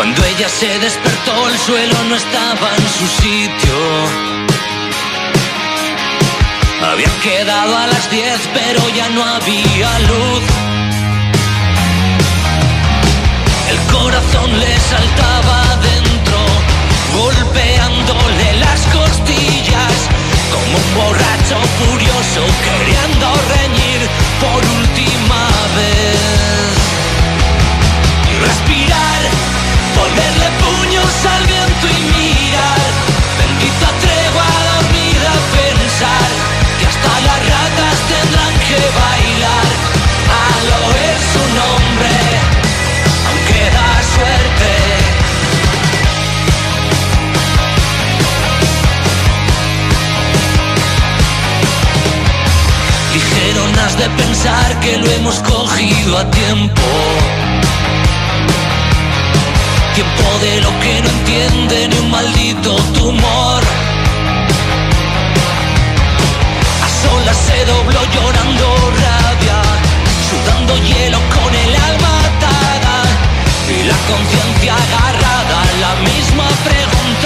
Cuando 0.00 0.24
ella 0.24 0.48
se 0.48 0.78
despertó, 0.78 1.48
el 1.50 1.58
suelo 1.58 2.04
no 2.08 2.16
estaba 2.16 2.74
en 2.74 2.88
su 2.88 3.06
sitio. 3.06 4.29
Había 6.82 7.08
quedado 7.22 7.76
a 7.76 7.86
las 7.86 8.10
10, 8.10 8.40
pero 8.54 8.88
ya 8.96 9.08
no 9.10 9.22
había 9.24 9.98
luz. 10.00 10.44
El 13.70 13.78
corazón 13.92 14.58
le 14.58 14.78
saltaba 14.80 15.76
dentro, 15.82 16.38
golpeándole 17.16 18.52
las 18.58 18.80
costillas, 18.86 19.94
como 20.52 20.76
un 20.78 20.94
borracho 20.94 21.58
furioso 21.78 22.42
queriendo 22.66 23.26
reñir 23.54 24.00
por 24.40 24.60
última 24.80 25.48
vez. 25.76 26.70
Y 28.30 28.34
respirar 28.46 29.50
Ponerle 30.00 30.48
puños 30.64 31.26
al 31.26 31.46
viento 31.46 31.86
y 31.88 32.19
de 54.00 54.08
pensar 54.22 54.80
que 54.80 54.96
lo 54.96 55.10
hemos 55.10 55.40
cogido 55.40 56.16
a 56.16 56.24
tiempo 56.30 56.80
tiempo 59.94 60.28
de 60.40 60.60
lo 60.62 60.70
que 60.80 61.02
no 61.02 61.08
entiende 61.18 61.88
ni 61.88 61.98
un 61.98 62.10
maldito 62.10 62.76
tumor. 62.96 63.62
A 66.86 66.88
solas 67.02 67.36
se 67.46 67.58
dobló 67.66 68.00
llorando 68.14 68.66
rabia, 69.04 69.60
sudando 70.30 70.72
hielo 70.86 71.18
con 71.36 71.52
el 71.64 71.72
alma 71.90 72.12
atada 72.30 72.96
y 73.68 73.82
la 73.90 73.98
conciencia 74.10 74.72
agarrada. 74.84 75.58
La 75.84 75.94
misma 76.08 76.46
pregunta 76.68 77.19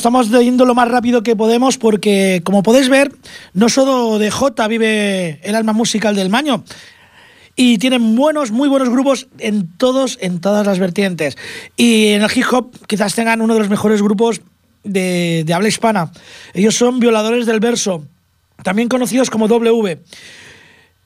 estamos 0.00 0.30
yendo 0.30 0.64
lo 0.64 0.74
más 0.74 0.88
rápido 0.88 1.22
que 1.22 1.36
podemos 1.36 1.76
porque, 1.76 2.40
como 2.42 2.62
podéis 2.62 2.88
ver, 2.88 3.12
no 3.52 3.68
solo 3.68 4.18
de 4.18 4.30
J 4.30 4.66
vive 4.66 5.40
el 5.42 5.54
alma 5.54 5.74
musical 5.74 6.16
del 6.16 6.30
Maño. 6.30 6.64
Y 7.54 7.76
tienen 7.76 8.16
buenos, 8.16 8.50
muy 8.50 8.70
buenos 8.70 8.88
grupos 8.88 9.28
en 9.38 9.68
todos, 9.76 10.16
en 10.22 10.40
todas 10.40 10.66
las 10.66 10.78
vertientes. 10.78 11.36
Y 11.76 12.08
en 12.08 12.22
el 12.22 12.30
hip 12.34 12.46
hop 12.50 12.74
quizás 12.86 13.14
tengan 13.14 13.42
uno 13.42 13.52
de 13.52 13.60
los 13.60 13.68
mejores 13.68 14.00
grupos 14.00 14.40
de, 14.84 15.44
habla 15.54 15.68
hispana. 15.68 16.10
Ellos 16.54 16.74
son 16.74 16.98
Violadores 16.98 17.44
del 17.44 17.60
Verso, 17.60 18.06
también 18.62 18.88
conocidos 18.88 19.28
como 19.28 19.48
W. 19.48 20.00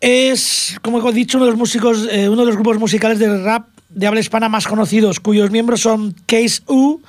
Es, 0.00 0.78
como 0.82 1.08
he 1.08 1.12
dicho, 1.12 1.38
uno 1.38 1.46
de 1.46 1.50
los 1.50 1.58
músicos, 1.58 2.06
eh, 2.12 2.28
uno 2.28 2.42
de 2.42 2.46
los 2.46 2.54
grupos 2.54 2.78
musicales 2.78 3.18
de 3.18 3.42
rap 3.42 3.66
de 3.88 4.06
habla 4.06 4.20
hispana 4.20 4.48
más 4.48 4.66
conocidos, 4.66 5.18
cuyos 5.18 5.50
miembros 5.50 5.80
son 5.80 6.14
Case 6.26 6.62
U, 6.68 7.00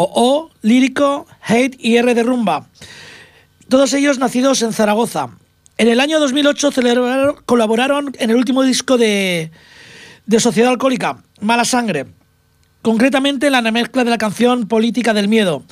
o, 0.00 0.50
Lírico, 0.62 1.26
Hate 1.42 1.76
y 1.78 1.96
R 1.96 2.14
de 2.14 2.22
Rumba. 2.22 2.68
Todos 3.68 3.92
ellos 3.94 4.18
nacidos 4.18 4.62
en 4.62 4.72
Zaragoza. 4.72 5.30
En 5.76 5.88
el 5.88 6.00
año 6.00 6.20
2008 6.20 6.70
colaboraron 7.44 8.12
en 8.18 8.30
el 8.30 8.36
último 8.36 8.62
disco 8.62 8.96
de, 8.96 9.50
de 10.26 10.40
Sociedad 10.40 10.70
Alcohólica, 10.70 11.22
Mala 11.40 11.64
Sangre. 11.64 12.06
Concretamente 12.82 13.46
en 13.46 13.52
la 13.52 13.62
mezcla 13.62 14.04
de 14.04 14.10
la 14.10 14.18
canción 14.18 14.68
Política 14.68 15.12
del 15.12 15.26
Miedo, 15.26 15.64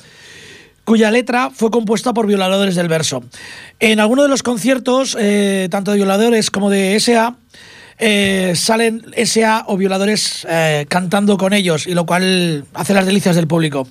cuya 0.83 1.09
letra 1.09 1.49
fue 1.49 1.71
compuesta 1.71 2.13
por 2.13 2.27
violadores 2.27 2.75
del 2.75 2.89
verso. 2.89 3.23
En 3.79 4.01
algunos 4.01 4.25
de 4.25 4.29
los 4.29 4.43
conciertos, 4.43 5.15
eh, 5.19 5.69
tanto 5.71 5.91
de 5.91 5.97
violadores 5.97 6.51
como 6.51 6.69
de 6.69 6.99
SA, 6.99 7.37
eh, 7.97 8.53
salen 8.55 9.03
SA 9.25 9.65
o 9.67 9.77
violadores 9.77 10.45
eh, 10.49 10.85
cantando 10.87 11.37
con 11.37 11.53
ellos, 11.53 11.87
y 11.87 11.93
lo 11.93 12.05
cual 12.05 12.65
hace 12.73 12.93
las 12.93 13.05
delicias 13.05 13.35
del 13.35 13.47
público. 13.47 13.87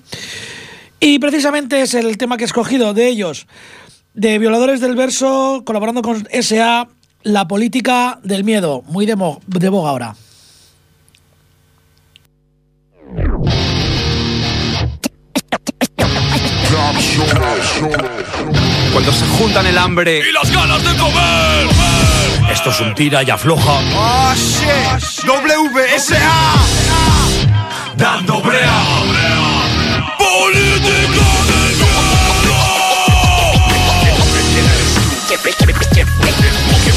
Y 1.00 1.18
precisamente 1.18 1.82
es 1.82 1.94
el 1.94 2.16
tema 2.16 2.36
que 2.36 2.44
he 2.44 2.46
escogido 2.46 2.94
de 2.94 3.08
ellos, 3.08 3.46
de 4.14 4.38
violadores 4.38 4.80
del 4.80 4.94
verso, 4.94 5.62
colaborando 5.64 6.02
con 6.02 6.26
SA, 6.30 6.88
la 7.22 7.48
política 7.48 8.18
del 8.22 8.44
miedo, 8.44 8.82
muy 8.86 9.04
de, 9.06 9.16
de 9.46 9.68
boga 9.68 9.90
ahora. 9.90 10.14
Cuando 18.92 19.12
se 19.12 19.26
juntan 19.26 19.66
el 19.66 19.78
hambre 19.78 20.22
y 20.28 20.32
las 20.32 20.50
ganas 20.52 20.82
de 20.82 20.98
comer. 20.98 22.15
Esto 22.50 22.70
es 22.70 22.80
un 22.80 22.94
tira 22.94 23.22
y 23.22 23.30
afloja. 23.30 23.80
¡Oh, 23.94 24.34
shit! 24.34 25.26
WSA. 25.26 26.54
Dando 27.96 28.40
brea. 28.40 28.82
Política 30.18 31.26
del 31.48 31.76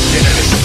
¿Quién 0.09 0.25
eres 0.25 0.49
tú? 0.49 0.59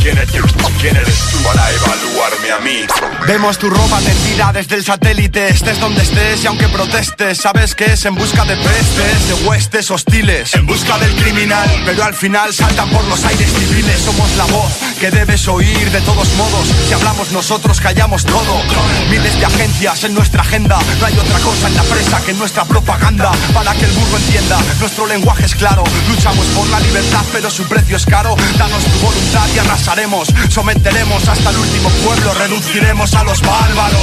¿Quién 0.00 0.18
eres 0.18 0.32
tú? 0.32 0.59
¿Quién 0.80 0.96
eres 0.96 1.18
tú? 1.30 1.40
evaluarme 1.70 2.52
a 2.52 2.58
mí. 2.60 2.86
Vemos 3.26 3.58
tu 3.58 3.70
ropa 3.70 3.98
tendida 4.00 4.52
desde 4.52 4.76
el 4.76 4.84
satélite, 4.84 5.48
estés 5.48 5.78
donde 5.78 6.02
estés 6.02 6.42
y 6.42 6.46
aunque 6.46 6.68
protestes, 6.68 7.38
sabes 7.38 7.74
que 7.74 7.92
es 7.92 8.04
en 8.04 8.14
busca 8.14 8.44
de 8.44 8.56
pestes, 8.56 9.28
de 9.28 9.46
huestes 9.46 9.90
hostiles, 9.90 10.54
en 10.54 10.66
busca 10.66 10.98
del 10.98 11.14
criminal, 11.16 11.68
pero 11.84 12.04
al 12.04 12.14
final 12.14 12.52
saltan 12.52 12.88
por 12.90 13.04
los 13.04 13.24
aires 13.24 13.52
civiles, 13.52 14.00
somos 14.00 14.36
la 14.36 14.44
voz 14.46 14.72
que 14.98 15.10
debes 15.10 15.46
oír 15.48 15.90
de 15.90 16.00
todos 16.00 16.28
modos, 16.34 16.68
si 16.86 16.92
hablamos 16.92 17.30
nosotros 17.32 17.80
callamos 17.80 18.24
todo, 18.24 18.62
miles 19.10 19.38
de 19.38 19.46
agencias 19.46 20.04
en 20.04 20.14
nuestra 20.14 20.42
agenda, 20.42 20.78
no 20.98 21.06
hay 21.06 21.18
otra 21.18 21.38
cosa 21.40 21.68
en 21.68 21.74
la 21.74 21.82
presa 21.84 22.20
que 22.24 22.32
nuestra 22.34 22.64
propaganda, 22.64 23.32
para 23.54 23.72
que 23.74 23.84
el 23.84 23.92
burro 23.92 24.16
entienda, 24.16 24.58
nuestro 24.80 25.06
lenguaje 25.06 25.46
es 25.46 25.54
claro, 25.54 25.84
luchamos 26.08 26.46
por 26.48 26.68
la 26.68 26.80
libertad 26.80 27.24
pero 27.32 27.50
su 27.50 27.64
precio 27.64 27.96
es 27.96 28.06
caro, 28.06 28.34
danos 28.58 28.84
tu 28.84 28.98
voluntad 28.98 29.48
y 29.54 29.58
arrasaremos, 29.58 30.28
someteremos 30.70 31.28
hasta 31.28 31.50
el 31.50 31.56
último 31.56 31.88
pueblo, 32.04 32.32
reduciremos 32.34 33.14
a 33.14 33.24
los 33.24 33.40
bárbaros. 33.40 34.00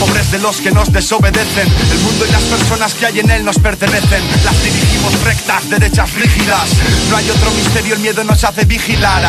Pobres 0.00 0.30
de 0.30 0.38
los 0.38 0.58
que 0.58 0.70
nos 0.70 0.92
desobedecen, 0.92 1.68
el 1.90 1.98
mundo 1.98 2.24
y 2.26 2.30
las 2.30 2.42
personas 2.42 2.94
que 2.94 3.06
hay 3.06 3.18
en 3.18 3.30
él 3.30 3.44
nos 3.44 3.58
pertenecen. 3.58 4.22
Las 4.44 4.62
dirigimos 4.62 5.20
rectas, 5.22 5.68
derechas 5.68 6.14
rígidas. 6.14 6.68
No 7.10 7.16
hay 7.16 7.28
otro 7.28 7.50
misterio, 7.50 7.94
el 7.94 8.00
miedo 8.00 8.24
nos 8.24 8.42
hace 8.44 8.64
vigilar. 8.64 9.22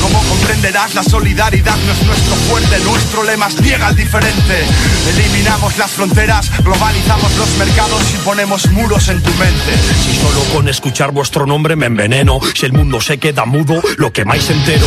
Como 0.00 0.22
comprenderás, 0.22 0.94
la 0.94 1.02
solidaridad 1.02 1.76
no 1.86 1.92
es 1.92 2.02
nuestro 2.06 2.34
fuerte, 2.48 2.78
nuestro 2.84 3.24
lema 3.24 3.48
es 3.48 3.82
al 3.82 3.96
diferente. 3.96 4.64
Eliminamos 5.08 5.76
las 5.76 5.90
fronteras, 5.90 6.50
globalizamos 6.62 7.36
los 7.36 7.48
mercados 7.58 8.02
y 8.14 8.16
ponemos 8.24 8.70
muros 8.70 9.08
en 9.08 9.20
tu 9.22 9.30
mente. 9.32 9.72
Si 10.04 10.16
solo 10.16 10.40
con 10.54 10.68
escuchar 10.68 11.10
vuestro 11.10 11.46
nombre 11.46 11.74
me 11.74 11.86
enveneno, 11.86 12.38
si 12.54 12.66
el 12.66 12.72
mundo 12.72 13.00
se 13.00 13.18
queda 13.18 13.44
mudo, 13.44 13.82
lo 13.96 14.12
quemáis 14.12 14.48
entero. 14.50 14.86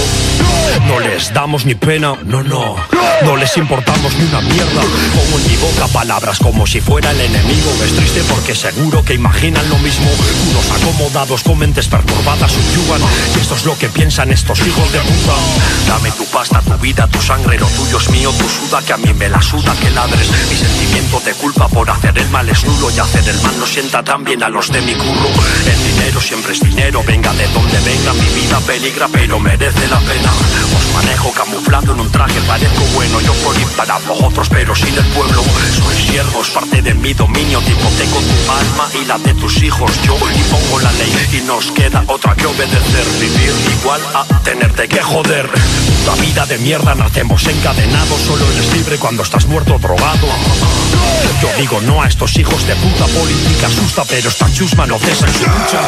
No 0.87 0.99
les 0.99 1.34
damos 1.35 1.65
ni 1.65 1.75
pena, 1.75 2.15
no, 2.23 2.41
no. 2.43 2.77
No 3.23 3.35
les 3.35 3.55
importamos 3.57 4.15
ni 4.15 4.23
una 4.23 4.41
mierda. 4.41 4.81
Pongo 4.81 5.39
en 5.39 5.47
mi 5.47 5.57
boca 5.57 5.87
palabras 5.87 6.39
como 6.39 6.65
si 6.65 6.79
fuera 6.79 7.11
el 7.11 7.19
enemigo. 7.19 7.71
Es 7.83 7.93
triste 7.93 8.23
porque 8.29 8.55
seguro 8.55 9.03
que 9.03 9.13
imaginan 9.13 9.67
lo 9.69 9.77
mismo. 9.79 10.09
Unos 10.49 10.71
acomodados 10.71 11.43
con 11.43 11.57
mentes 11.59 11.87
perturbadas 11.87 12.51
subyugan. 12.51 13.01
Y 13.35 13.39
esto 13.39 13.55
es 13.55 13.65
lo 13.65 13.77
que 13.77 13.89
piensan 13.89 14.31
estos 14.31 14.59
hijos 14.65 14.91
de 14.91 14.99
puta. 14.99 15.33
Dame 15.87 16.11
tu 16.11 16.25
pasta, 16.25 16.61
tu 16.61 16.73
vida, 16.77 17.07
tu 17.07 17.21
sangre, 17.21 17.59
lo 17.59 17.67
tuyo 17.67 17.97
es 17.97 18.09
mío, 18.09 18.31
tu 18.31 18.47
suda, 18.47 18.81
que 18.81 18.93
a 18.93 18.97
mí 18.97 19.13
me 19.13 19.29
la 19.29 19.41
suda 19.41 19.75
que 19.79 19.89
ladres. 19.89 20.29
Mi 20.49 20.55
sentimiento 20.55 21.19
de 21.19 21.33
culpa 21.33 21.67
por 21.67 21.89
hacer 21.89 22.17
el 22.17 22.29
mal 22.29 22.47
es 22.47 22.63
nulo 22.63 22.89
y 22.91 22.99
hacer 22.99 23.27
el 23.27 23.41
mal 23.41 23.59
no 23.59 23.65
sienta 23.65 24.03
tan 24.03 24.23
bien 24.23 24.41
a 24.41 24.49
los 24.49 24.71
de 24.71 24.81
mi 24.81 24.93
curro. 24.93 25.29
El 25.65 25.83
dinero 25.83 26.21
siempre 26.21 26.53
es 26.53 26.61
dinero, 26.61 27.03
venga 27.05 27.33
de 27.33 27.47
donde 27.47 27.79
venga, 27.79 28.13
mi 28.13 28.41
vida 28.41 28.59
peligra, 28.61 29.07
pero 29.11 29.39
merece 29.39 29.87
la 29.87 29.99
pena. 29.99 30.31
Os 30.77 30.93
manejo 30.93 31.24
camuflado 31.31 31.93
en 31.93 31.99
un 31.99 32.11
traje, 32.11 32.39
parezco 32.41 32.83
bueno, 32.93 33.19
yo 33.21 33.33
por 33.35 33.57
ir 33.57 33.67
para 33.75 33.97
vosotros, 33.99 34.47
pero 34.49 34.75
sin 34.75 34.95
el 34.95 35.05
pueblo. 35.07 35.43
Soy 35.77 35.95
siervos, 35.95 36.49
parte 36.49 36.81
de 36.81 36.93
mi 36.93 37.13
dominio, 37.13 37.59
te 37.61 37.71
hipoteco 37.71 38.19
tu 38.19 38.51
alma 38.51 38.89
y 39.01 39.05
la 39.05 39.17
de 39.17 39.33
tus 39.33 39.61
hijos. 39.63 39.91
Yo 40.03 40.15
impongo 40.15 40.79
la 40.79 40.91
ley 40.93 41.29
y 41.33 41.41
nos 41.41 41.71
queda 41.71 42.03
otra 42.07 42.35
que 42.35 42.45
obedecer. 42.45 43.05
Vivir 43.19 43.53
igual 43.79 44.01
a 44.13 44.25
tenerte 44.43 44.87
que 44.87 45.01
joder. 45.01 45.49
Puta 45.49 46.21
vida 46.21 46.45
de 46.45 46.57
mierda, 46.59 46.95
nacemos 46.95 47.45
encadenados, 47.47 48.21
solo 48.21 48.45
eres 48.51 48.73
libre 48.73 48.97
cuando 48.97 49.23
estás 49.23 49.45
muerto 49.47 49.77
drogado. 49.79 50.27
Yo 51.41 51.49
digo 51.57 51.81
no 51.81 52.01
a 52.01 52.07
estos 52.07 52.35
hijos 52.37 52.65
de 52.67 52.75
puta 52.75 53.05
política 53.07 53.67
asusta, 53.67 54.03
pero 54.05 54.29
esta 54.29 54.51
chusma 54.51 54.85
no 54.85 54.97
cesa 54.99 55.27
en 55.27 55.33
su 55.33 55.45
lucha. 55.45 55.81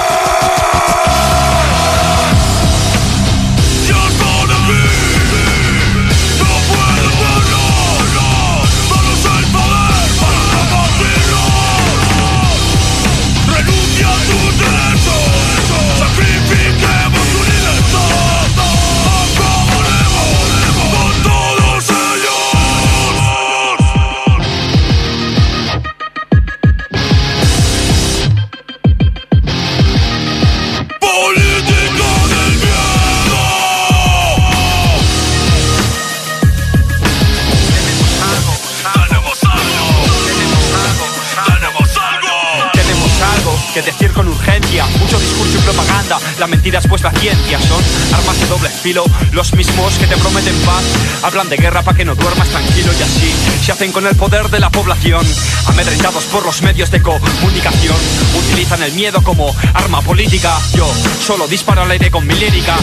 Mucho 45.48 45.60
discurso 45.60 45.60
y 45.60 45.76
propaganda, 45.76 46.20
la 46.40 46.48
mentira 46.48 46.80
es 46.80 46.88
vuestra 46.88 47.12
ciencia 47.12 47.60
Son 47.62 47.84
armas 48.14 48.40
de 48.40 48.46
doble 48.48 48.70
filo, 48.70 49.06
los 49.32 49.54
mismos 49.54 49.98
que 49.98 50.08
te 50.08 50.18
prometen 50.18 50.56
paz 50.66 50.84
Hablan 51.24 51.50
de 51.50 51.58
guerra 51.58 51.82
para 51.82 51.98
que 51.98 52.06
no 52.06 52.16
duermas 52.16 52.48
tranquilo 52.50 52.92
y 52.98 53.04
así 53.04 53.34
Se 53.64 53.72
hacen 53.72 53.92
con 53.92 54.06
el 54.06 54.16
poder 54.16 54.50
de 54.50 54.60
la 54.60 54.70
población. 54.70 55.26
Amedrentados 55.68 56.26
por 56.26 56.46
los 56.46 56.62
medios 56.62 56.92
de 56.92 57.02
comunicación 57.02 57.96
Utilizan 58.36 58.84
el 58.84 58.94
miedo 58.94 59.22
como 59.24 59.56
arma 59.74 60.02
política. 60.02 60.58
Yo 60.74 60.90
solo 61.26 61.48
disparo 61.48 61.84
al 61.84 61.92
aire 61.92 62.12
con 62.12 62.26
mi 62.26 62.34
lírica. 62.36 62.78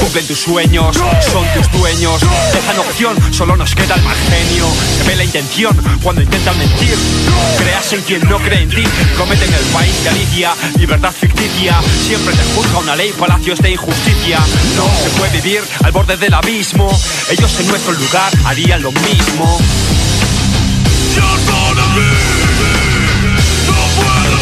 Cumplen 0.00 0.26
tus 0.26 0.40
sueños, 0.40 0.96
son 0.96 1.46
tus 1.54 1.70
dueños. 1.72 2.20
Dejan 2.52 2.78
opción, 2.78 3.16
solo 3.32 3.56
nos 3.56 3.74
queda 3.74 3.94
el 3.94 4.02
mal 4.02 4.16
genio 4.16 4.66
Se 4.96 5.04
ve 5.04 5.16
la 5.16 5.24
intención 5.24 5.76
cuando 6.02 6.22
intentan 6.22 6.58
mentir. 6.58 6.96
Creas 7.58 7.92
en 7.92 8.02
quien 8.02 8.28
no 8.28 8.38
cree 8.38 8.62
en 8.62 8.70
ti 8.70 8.84
Cometen 9.16 9.52
el 9.52 9.64
país 9.66 9.94
Galicia, 10.04 10.52
libertad 10.78 11.12
ficticia. 11.12 11.80
Siempre 12.06 12.34
te 12.34 12.42
juzga 12.70 12.78
una 12.78 12.96
ley, 12.96 13.12
palacios 13.12 13.58
de 13.60 13.72
injusticia. 13.72 14.38
No 14.76 14.84
se 15.02 15.10
puede 15.18 15.40
vivir 15.40 15.62
al 15.84 15.92
borde 15.92 16.16
del 16.16 16.34
abismo. 16.34 16.88
Ellos 17.30 17.60
en 17.60 17.68
nuestro 17.68 17.92
lugar 17.92 18.32
harían 18.44 18.82
lo 18.82 18.92
mismo. 18.92 19.58
Just 21.14 21.48
wanna 21.50 21.94
be. 21.94 22.10
No 23.66 24.02
puedo 24.02 24.40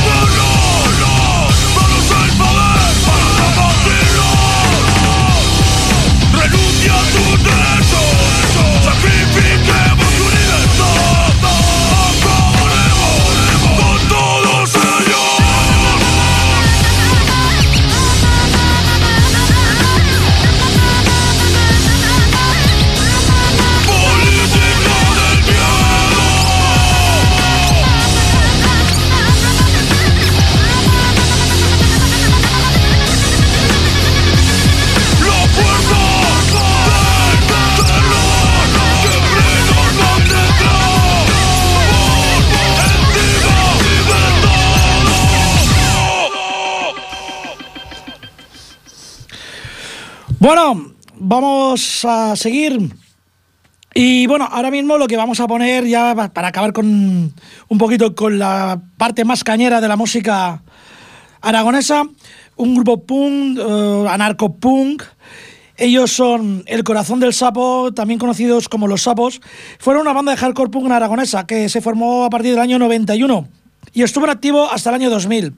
vamos 51.68 52.04
a 52.06 52.34
seguir. 52.34 52.78
Y 53.94 54.26
bueno, 54.26 54.48
ahora 54.50 54.70
mismo 54.70 54.96
lo 54.96 55.06
que 55.06 55.18
vamos 55.18 55.38
a 55.40 55.46
poner 55.46 55.84
ya 55.86 56.14
pa- 56.14 56.28
para 56.32 56.48
acabar 56.48 56.72
con 56.72 56.86
un 57.68 57.78
poquito 57.78 58.14
con 58.14 58.38
la 58.38 58.80
parte 58.96 59.26
más 59.26 59.44
cañera 59.44 59.82
de 59.82 59.88
la 59.88 59.96
música 59.96 60.62
aragonesa, 61.42 62.04
un 62.56 62.74
grupo 62.74 63.04
punk, 63.04 63.58
eh, 63.58 64.06
anarcopunk. 64.08 65.02
Ellos 65.76 66.10
son 66.10 66.62
El 66.66 66.84
Corazón 66.84 67.20
del 67.20 67.34
Sapo, 67.34 67.92
también 67.94 68.18
conocidos 68.18 68.70
como 68.70 68.88
Los 68.88 69.02
Sapos. 69.02 69.40
Fueron 69.78 70.02
una 70.02 70.14
banda 70.14 70.32
de 70.32 70.38
hardcore 70.38 70.70
punk 70.70 70.90
aragonesa 70.90 71.46
que 71.46 71.68
se 71.68 71.82
formó 71.82 72.24
a 72.24 72.30
partir 72.30 72.52
del 72.52 72.60
año 72.60 72.78
91 72.78 73.46
y 73.92 74.02
estuvo 74.04 74.24
en 74.24 74.30
activo 74.30 74.70
hasta 74.70 74.88
el 74.88 74.94
año 74.96 75.10
2000 75.10 75.52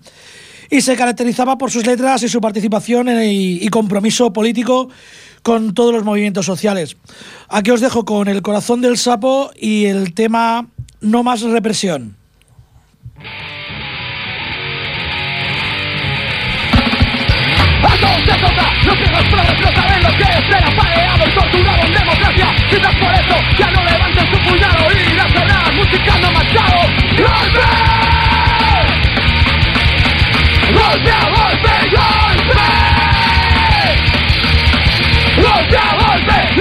y 0.70 0.80
se 0.80 0.96
caracterizaba 0.96 1.56
por 1.58 1.70
sus 1.70 1.86
letras 1.86 2.22
y 2.24 2.28
su 2.28 2.40
participación 2.40 3.08
y 3.22 3.66
compromiso 3.68 4.32
político 4.32 4.88
con 5.42 5.74
todos 5.74 5.92
los 5.92 6.04
movimientos 6.04 6.46
sociales. 6.46 6.96
Aquí 7.48 7.70
os 7.70 7.80
dejo 7.80 8.04
con 8.04 8.28
el 8.28 8.42
corazón 8.42 8.80
del 8.80 8.96
sapo 8.98 9.50
y 9.56 9.86
el 9.86 10.14
tema 10.14 10.66
No 11.00 11.22
más 11.22 11.42
represión. 11.42 12.16
Look 35.40 35.70
down 35.70 35.96
on 36.04 36.20
me 36.26 36.59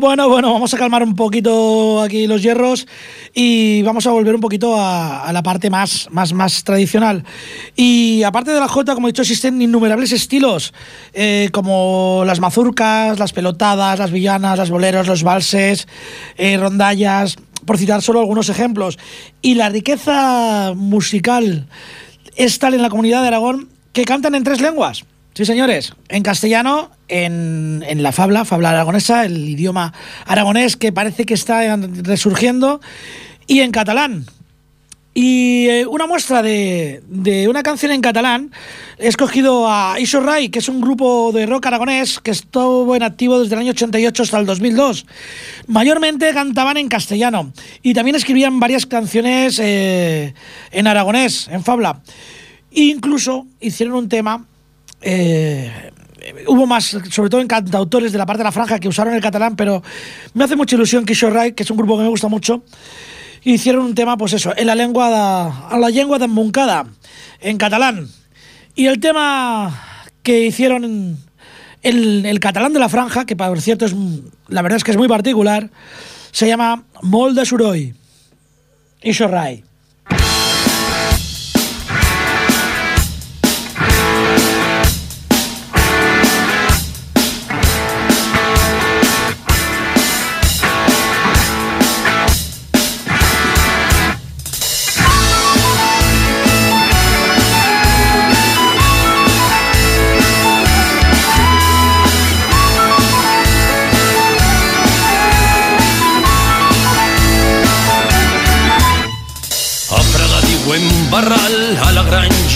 Bueno, 0.00 0.28
bueno, 0.28 0.52
vamos 0.52 0.72
a 0.72 0.78
calmar 0.78 1.02
un 1.02 1.16
poquito 1.16 2.00
aquí 2.00 2.28
los 2.28 2.40
hierros 2.40 2.86
y 3.34 3.82
vamos 3.82 4.06
a 4.06 4.12
volver 4.12 4.32
un 4.32 4.40
poquito 4.40 4.76
a, 4.76 5.24
a 5.24 5.32
la 5.32 5.42
parte 5.42 5.70
más, 5.70 6.08
más, 6.12 6.32
más 6.32 6.62
tradicional. 6.62 7.24
Y 7.74 8.22
aparte 8.22 8.52
de 8.52 8.60
la 8.60 8.68
jota, 8.68 8.94
como 8.94 9.08
he 9.08 9.12
dicho, 9.12 9.22
existen 9.22 9.60
innumerables 9.60 10.12
estilos, 10.12 10.72
eh, 11.14 11.48
como 11.52 12.22
las 12.26 12.38
mazurcas, 12.38 13.18
las 13.18 13.32
pelotadas, 13.32 13.98
las 13.98 14.12
villanas, 14.12 14.56
las 14.56 14.70
boleros, 14.70 15.08
los 15.08 15.24
valses, 15.24 15.88
eh, 16.36 16.56
rondallas, 16.58 17.36
por 17.64 17.76
citar 17.76 18.00
solo 18.00 18.20
algunos 18.20 18.48
ejemplos. 18.50 18.98
Y 19.42 19.54
la 19.54 19.68
riqueza 19.68 20.74
musical 20.76 21.66
es 22.36 22.60
tal 22.60 22.74
en 22.74 22.82
la 22.82 22.90
comunidad 22.90 23.22
de 23.22 23.28
Aragón 23.28 23.68
que 23.92 24.04
cantan 24.04 24.36
en 24.36 24.44
tres 24.44 24.60
lenguas. 24.60 25.04
Sí, 25.34 25.44
señores, 25.44 25.94
en 26.08 26.22
castellano, 26.22 26.90
en, 27.08 28.02
la 28.02 28.12
fabla, 28.12 28.44
fabla 28.44 28.70
aragonesa, 28.70 29.24
el 29.24 29.48
idioma 29.48 29.92
aragonés 30.26 30.76
que 30.76 30.92
parece 30.92 31.26
que 31.26 31.34
está 31.34 31.76
resurgiendo, 31.76 32.80
y 33.46 33.60
en 33.60 33.70
catalán. 33.70 34.26
Y 35.14 35.66
eh, 35.68 35.86
una 35.86 36.06
muestra 36.06 36.42
de, 36.42 37.02
de 37.08 37.48
una 37.48 37.64
canción 37.64 37.90
en 37.90 38.00
catalán, 38.00 38.52
he 38.98 39.08
escogido 39.08 39.66
a 39.68 39.98
Iso 39.98 40.20
Rai, 40.20 40.48
que 40.48 40.60
es 40.60 40.68
un 40.68 40.80
grupo 40.80 41.32
de 41.32 41.46
rock 41.46 41.66
aragonés 41.66 42.20
que 42.20 42.30
estuvo 42.30 42.94
en 42.94 43.02
activo 43.02 43.40
desde 43.40 43.54
el 43.56 43.62
año 43.62 43.72
88 43.72 44.22
hasta 44.22 44.38
el 44.38 44.46
2002. 44.46 45.06
Mayormente 45.66 46.32
cantaban 46.32 46.76
en 46.76 46.88
castellano 46.88 47.52
y 47.82 47.94
también 47.94 48.14
escribían 48.14 48.60
varias 48.60 48.86
canciones 48.86 49.58
eh, 49.58 50.34
en 50.70 50.86
aragonés, 50.86 51.48
en 51.48 51.64
fabla. 51.64 52.00
Incluso 52.70 53.46
hicieron 53.60 53.96
un 53.96 54.08
tema 54.08 54.46
eh, 55.00 55.90
hubo 56.46 56.66
más, 56.66 56.96
sobre 57.10 57.30
todo 57.30 57.40
en 57.40 57.48
cantautores 57.48 58.12
de 58.12 58.18
la 58.18 58.26
parte 58.26 58.38
de 58.38 58.44
la 58.44 58.52
franja 58.52 58.78
que 58.78 58.88
usaron 58.88 59.14
el 59.14 59.20
catalán, 59.20 59.56
pero 59.56 59.82
me 60.34 60.44
hace 60.44 60.56
mucha 60.56 60.76
ilusión 60.76 61.04
que 61.04 61.14
Rai, 61.14 61.52
que 61.52 61.62
es 61.62 61.70
un 61.70 61.76
grupo 61.76 61.96
que 61.96 62.04
me 62.04 62.08
gusta 62.08 62.28
mucho, 62.28 62.62
hicieron 63.44 63.84
un 63.84 63.94
tema, 63.94 64.16
pues 64.16 64.32
eso, 64.32 64.52
en 64.56 64.66
la 64.66 64.74
lengua 64.74 65.08
de, 65.08 65.74
a 65.74 65.78
la 65.78 65.88
lengua 65.88 66.18
de 66.18 66.28
Moncada, 66.28 66.86
en 67.40 67.56
catalán. 67.58 68.08
Y 68.74 68.86
el 68.86 69.00
tema 69.00 70.04
que 70.22 70.46
hicieron 70.46 71.18
el, 71.82 72.26
el 72.26 72.40
catalán 72.40 72.72
de 72.72 72.78
la 72.78 72.88
franja, 72.88 73.26
que 73.26 73.36
por 73.36 73.60
cierto 73.60 73.86
es, 73.86 73.94
la 74.48 74.62
verdad 74.62 74.76
es 74.76 74.84
que 74.84 74.90
es 74.90 74.96
muy 74.96 75.08
particular, 75.08 75.70
se 76.30 76.46
llama 76.46 76.84
Mol 77.02 77.34
de 77.34 77.46
Suroy. 77.46 77.94
Rai. 79.02 79.64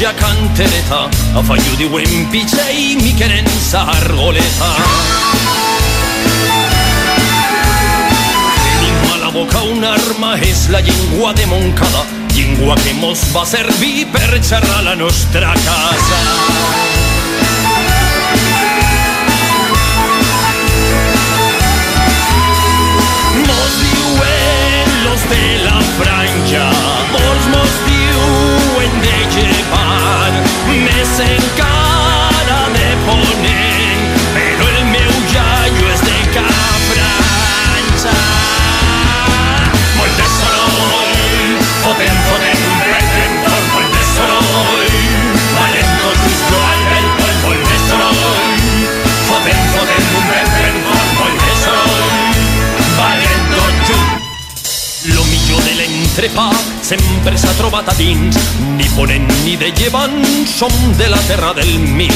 Granja 0.03 0.15
Cantereta, 0.19 1.11
a 1.37 1.43
Fallu 1.43 1.77
diuen 1.79 2.27
Pitxei, 2.31 2.97
Miquerença, 2.97 3.87
Argoleta. 3.87 4.71
Tenim 8.65 9.13
a 9.15 9.19
la 9.23 9.31
boca 9.31 9.63
una 9.63 9.95
arma, 9.95 10.35
és 10.43 10.69
la 10.71 10.81
llengua 10.81 11.33
de 11.35 11.47
Moncada, 11.47 12.03
llengua 12.35 12.75
que 12.83 12.95
mos 12.99 13.23
va 13.35 13.47
servir 13.47 14.09
per 14.11 14.43
xerrar 14.43 14.83
la 14.83 14.97
nostra 14.97 15.55
casa. 15.55 17.02
De 25.33 25.59
la 25.65 25.81
franja, 25.97 26.67
molts 27.15 27.47
diuen 27.87 28.99
de 29.05 29.19
llevar, 29.37 30.33
més 30.87 31.15
encara 31.27 32.61
de 32.77 32.91
ponent, 33.07 33.82
de 56.13 56.29
l'entrepà 56.29 56.51
sempre 56.83 57.39
s'ha 57.39 57.53
trobat 57.57 57.89
a 57.89 57.95
dins, 57.97 58.37
ni 58.77 58.85
ponent 58.97 59.29
ni 59.45 59.57
de 59.57 59.71
llevant, 59.79 60.13
som 60.47 60.73
de 60.99 61.09
la 61.09 61.19
terra 61.29 61.53
del 61.55 61.79
mig. 61.79 62.13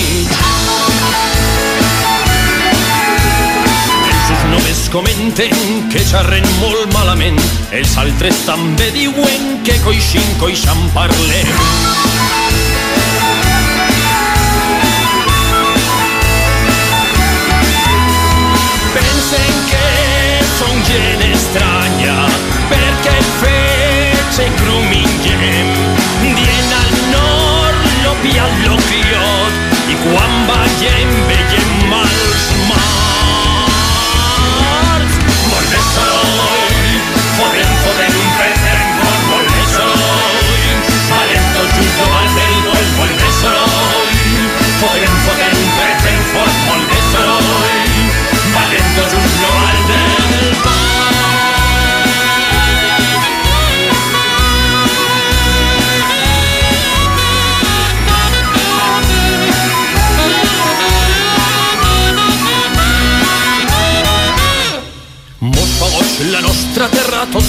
Els 4.10 4.30
uns 4.34 4.44
només 4.52 4.82
comenten 4.92 5.88
que 5.92 6.02
xerren 6.04 6.44
molt 6.60 6.92
malament, 6.92 7.40
els 7.72 7.96
altres 7.96 8.42
també 8.44 8.90
diuen 8.92 9.62
que 9.64 9.78
coixin, 9.84 10.28
coixant 10.40 10.90
parlem. 10.92 11.48
Pensen 18.92 19.64
que 19.72 19.88
som 20.58 20.84
gent 20.90 21.26
estranya 21.32 22.20
perquè 22.68 23.16
el 23.16 23.32
se 24.30 24.46
gruminguem 24.60 25.68
dient 26.22 26.72
al 26.80 26.92
nord 27.12 27.86
l'opi 28.04 28.34
al 28.38 28.54
loquiot 28.66 29.54
i 29.92 29.96
quan 30.04 30.34
veiem 30.50 31.14
veiem 31.30 31.94
els 32.00 32.50
mals 32.70 33.25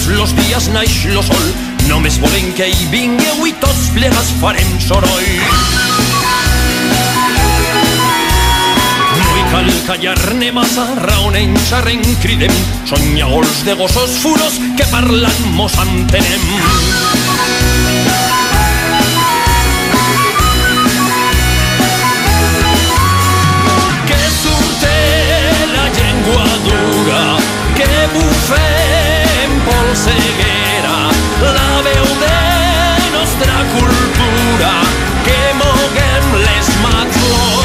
los 0.08 0.34
dies 0.36 0.68
naix 0.72 1.04
lo 1.12 1.22
sol. 1.22 1.46
Només 1.88 2.18
volem 2.20 2.52
que 2.56 2.68
hi 2.68 2.86
vingueu 2.92 3.46
i 3.48 3.52
tots 3.62 3.88
plegats 3.94 4.32
farem 4.40 4.74
soroll. 4.84 5.30
No 9.18 9.26
hi 9.34 9.44
cal 9.52 9.70
callar-ne 9.88 10.52
massa, 10.52 10.86
raonem, 11.04 11.56
xerrem, 11.68 12.04
de 13.64 13.74
gossos 13.80 14.18
furos 14.22 14.60
que 14.76 14.86
parlant 14.92 15.44
mos 15.56 15.76
entenem. 15.86 16.44
dura, 26.64 27.38
polseguera, 29.98 31.10
la 31.40 31.82
veu 31.82 32.04
de 32.22 33.10
nostra 33.10 33.54
cultura, 33.74 34.72
que 35.24 35.54
moguem 35.54 36.24
les 36.44 36.68
mans 36.82 37.57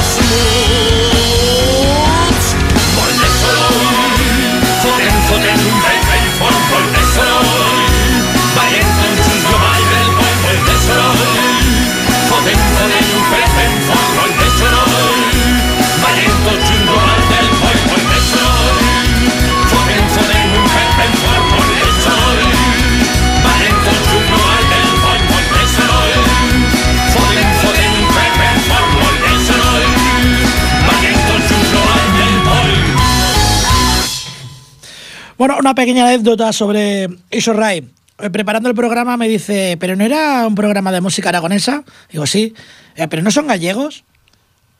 Bueno, 35.43 35.57
una 35.59 35.75
pequeña 35.75 36.07
anécdota 36.07 36.53
sobre 36.53 37.09
Iso 37.29 37.51
Ray. 37.51 37.89
Eh, 38.17 38.29
Preparando 38.29 38.69
el 38.69 38.75
programa 38.75 39.17
me 39.17 39.27
dice, 39.27 39.75
¿pero 39.77 39.93
no 39.97 40.05
era 40.05 40.47
un 40.47 40.55
programa 40.55 40.89
de 40.93 41.01
música 41.01 41.27
aragonesa? 41.27 41.83
Digo, 42.09 42.25
sí. 42.25 42.53
"Eh, 42.95 43.09
¿Pero 43.09 43.21
no 43.23 43.29
son 43.29 43.47
gallegos? 43.47 44.05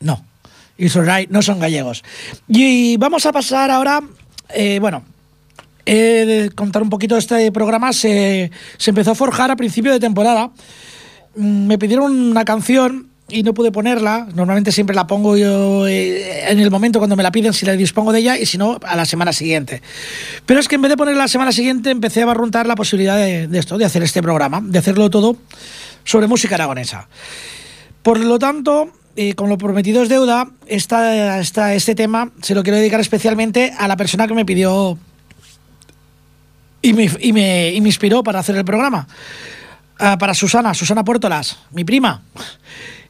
No. 0.00 0.24
Iso 0.78 1.02
Ray 1.02 1.26
no 1.28 1.42
son 1.42 1.60
gallegos. 1.60 2.02
Y 2.48 2.96
vamos 2.96 3.26
a 3.26 3.32
pasar 3.32 3.70
ahora, 3.70 4.00
eh, 4.54 4.78
bueno, 4.80 5.04
he 5.84 6.24
de 6.24 6.50
contar 6.52 6.80
un 6.82 6.88
poquito 6.88 7.18
este 7.18 7.52
programa. 7.52 7.92
Se, 7.92 8.50
se 8.78 8.90
empezó 8.90 9.10
a 9.10 9.14
forjar 9.14 9.50
a 9.50 9.56
principio 9.56 9.92
de 9.92 10.00
temporada. 10.00 10.50
Mm, 11.36 11.66
Me 11.66 11.76
pidieron 11.76 12.10
una 12.10 12.46
canción 12.46 13.10
y 13.34 13.42
no 13.42 13.52
pude 13.54 13.72
ponerla. 13.72 14.26
Normalmente 14.34 14.70
siempre 14.72 14.94
la 14.94 15.06
pongo 15.06 15.36
yo 15.36 15.86
eh, 15.88 16.50
en 16.50 16.60
el 16.60 16.70
momento 16.70 16.98
cuando 17.00 17.16
me 17.16 17.22
la 17.22 17.32
piden, 17.32 17.52
si 17.52 17.66
la 17.66 17.72
dispongo 17.72 18.12
de 18.12 18.20
ella, 18.20 18.38
y 18.38 18.46
si 18.46 18.58
no, 18.58 18.78
a 18.84 18.96
la 18.96 19.04
semana 19.04 19.32
siguiente. 19.32 19.82
Pero 20.46 20.60
es 20.60 20.68
que 20.68 20.76
en 20.76 20.82
vez 20.82 20.90
de 20.90 20.96
ponerla 20.96 21.22
la 21.22 21.28
semana 21.28 21.52
siguiente, 21.52 21.90
empecé 21.90 22.22
a 22.22 22.26
barruntar 22.26 22.66
la 22.66 22.76
posibilidad 22.76 23.16
de, 23.16 23.48
esto, 23.58 23.76
de 23.78 23.84
hacer 23.84 24.02
este 24.02 24.22
programa, 24.22 24.60
de 24.64 24.78
hacerlo 24.78 25.10
todo 25.10 25.36
sobre 26.04 26.26
música 26.26 26.54
aragonesa. 26.54 27.08
Por 28.02 28.20
lo 28.20 28.38
tanto, 28.38 28.90
eh, 29.16 29.34
con 29.34 29.48
lo 29.48 29.58
prometido 29.58 30.02
es 30.02 30.08
deuda, 30.08 30.48
esta, 30.66 31.38
esta- 31.40 31.74
este 31.74 31.94
tema 31.94 32.30
se 32.42 32.54
lo 32.54 32.62
quiero 32.62 32.76
dedicar 32.78 33.00
especialmente 33.00 33.72
a 33.78 33.88
la 33.88 33.96
persona 33.96 34.26
que 34.28 34.34
me 34.34 34.44
pidió 34.44 34.98
y 36.82 36.92
me, 36.92 37.10
y 37.20 37.32
me- 37.32 37.72
y 37.72 37.80
me 37.80 37.88
inspiró 37.88 38.22
para 38.22 38.40
hacer 38.40 38.56
el 38.56 38.64
programa. 38.64 39.08
Ah, 39.98 40.18
para 40.18 40.34
Susana, 40.34 40.74
Susana 40.74 41.04
Puertolas, 41.04 41.56
mi 41.70 41.84
prima. 41.84 42.22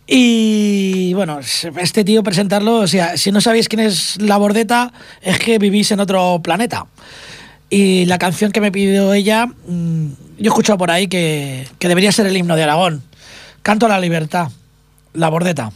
Y 0.06 1.14
bueno, 1.14 1.40
este 1.40 2.04
tío 2.04 2.22
presentarlo, 2.22 2.76
o 2.76 2.86
sea, 2.86 3.16
si 3.16 3.32
no 3.32 3.40
sabéis 3.40 3.68
quién 3.68 3.80
es 3.80 4.20
la 4.20 4.36
bordeta, 4.36 4.92
es 5.22 5.38
que 5.38 5.58
vivís 5.58 5.90
en 5.92 6.00
otro 6.00 6.40
planeta. 6.42 6.86
Y 7.70 8.04
la 8.04 8.18
canción 8.18 8.52
que 8.52 8.60
me 8.60 8.70
pidió 8.70 9.14
ella, 9.14 9.46
mm, 9.46 10.06
yo 10.38 10.44
he 10.44 10.48
escuchado 10.48 10.78
por 10.78 10.90
ahí 10.90 11.08
que, 11.08 11.66
que 11.78 11.88
debería 11.88 12.12
ser 12.12 12.26
el 12.26 12.36
himno 12.36 12.56
de 12.56 12.64
Aragón. 12.64 13.02
Canto 13.62 13.86
a 13.86 13.88
la 13.88 13.98
libertad, 13.98 14.48
la 15.14 15.30
bordeta. 15.30 15.72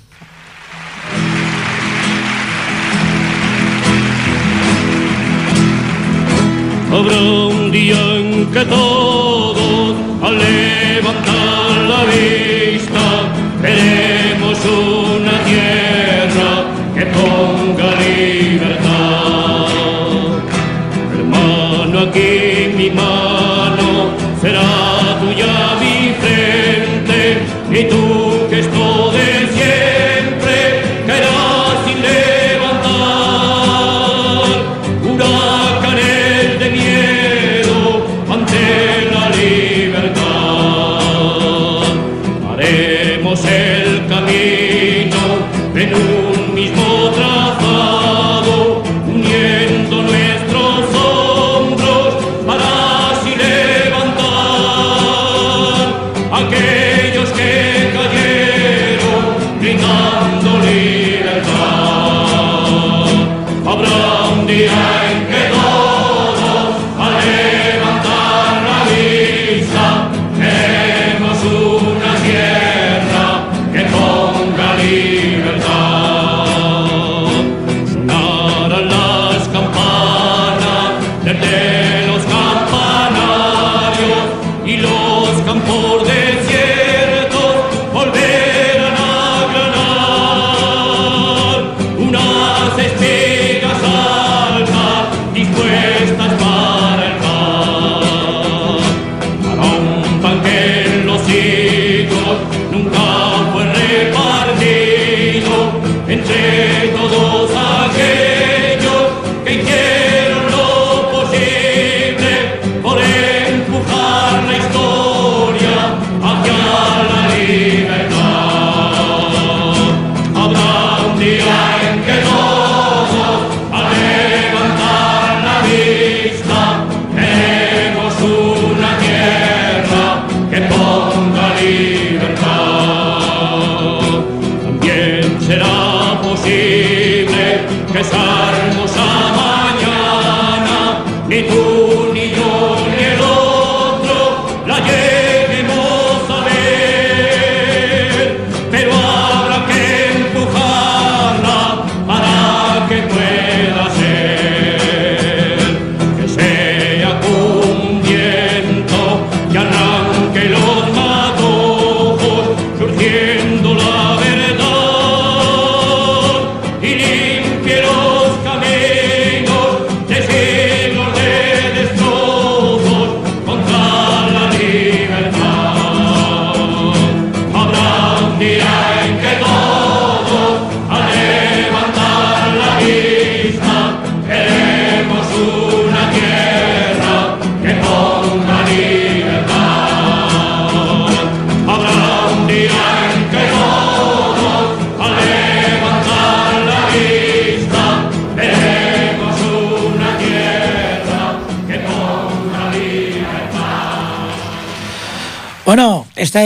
Una 14.65 15.39
tierra 15.45 16.51
que 16.95 17.05
ponga 17.07 17.89
libertad. 18.01 19.69
Hermano, 21.17 21.99
aquí 22.01 22.73
mi 22.77 22.91
mano 22.91 23.89
será 24.41 25.19
tuya 25.21 25.55
mi 25.81 26.15
frente, 26.21 27.21
y 27.71 27.85
tú 27.89 28.08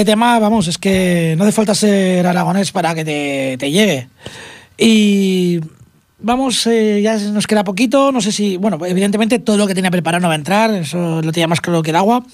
tema, 0.05 0.38
vamos, 0.38 0.68
es 0.68 0.78
que 0.78 1.34
no 1.36 1.44
hace 1.44 1.53
falta 1.53 1.74
ser 1.74 2.26
aragonés 2.26 2.72
para 2.72 2.94
que 2.94 3.05
te, 3.05 3.57
te 3.59 3.70
llegue. 3.70 4.09
Y 4.78 5.61
vamos, 6.18 6.66
eh, 6.66 7.00
ya 7.03 7.16
nos 7.18 7.46
queda 7.46 7.64
poquito, 7.64 8.12
no 8.12 8.20
sé 8.20 8.32
si, 8.32 8.57
bueno, 8.57 8.78
evidentemente 8.86 9.38
todo 9.38 9.57
lo 9.57 9.66
que 9.66 9.74
tenía 9.74 9.90
preparado 9.90 10.22
no 10.22 10.28
va 10.28 10.34
a 10.34 10.36
entrar, 10.36 10.70
eso 10.74 11.20
lo 11.22 11.32
tenía 11.32 11.48
más 11.48 11.61
claro 11.61 11.82
que 11.82 11.90
el 11.90 11.96
agua. 11.96 12.24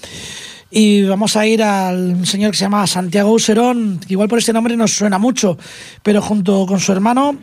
Y 0.71 1.03
vamos 1.03 1.35
a 1.35 1.47
ir 1.47 1.63
al 1.63 2.25
señor 2.27 2.51
que 2.51 2.57
se 2.57 2.65
llama 2.65 2.85
Santiago 2.85 3.31
Userón, 3.31 3.99
que 3.99 4.13
igual 4.13 4.29
por 4.29 4.37
este 4.37 4.53
nombre 4.53 4.77
nos 4.77 4.91
suena 4.91 5.17
mucho, 5.17 5.57
pero 6.03 6.21
junto 6.21 6.67
con 6.67 6.79
su 6.79 6.91
hermano 6.91 7.37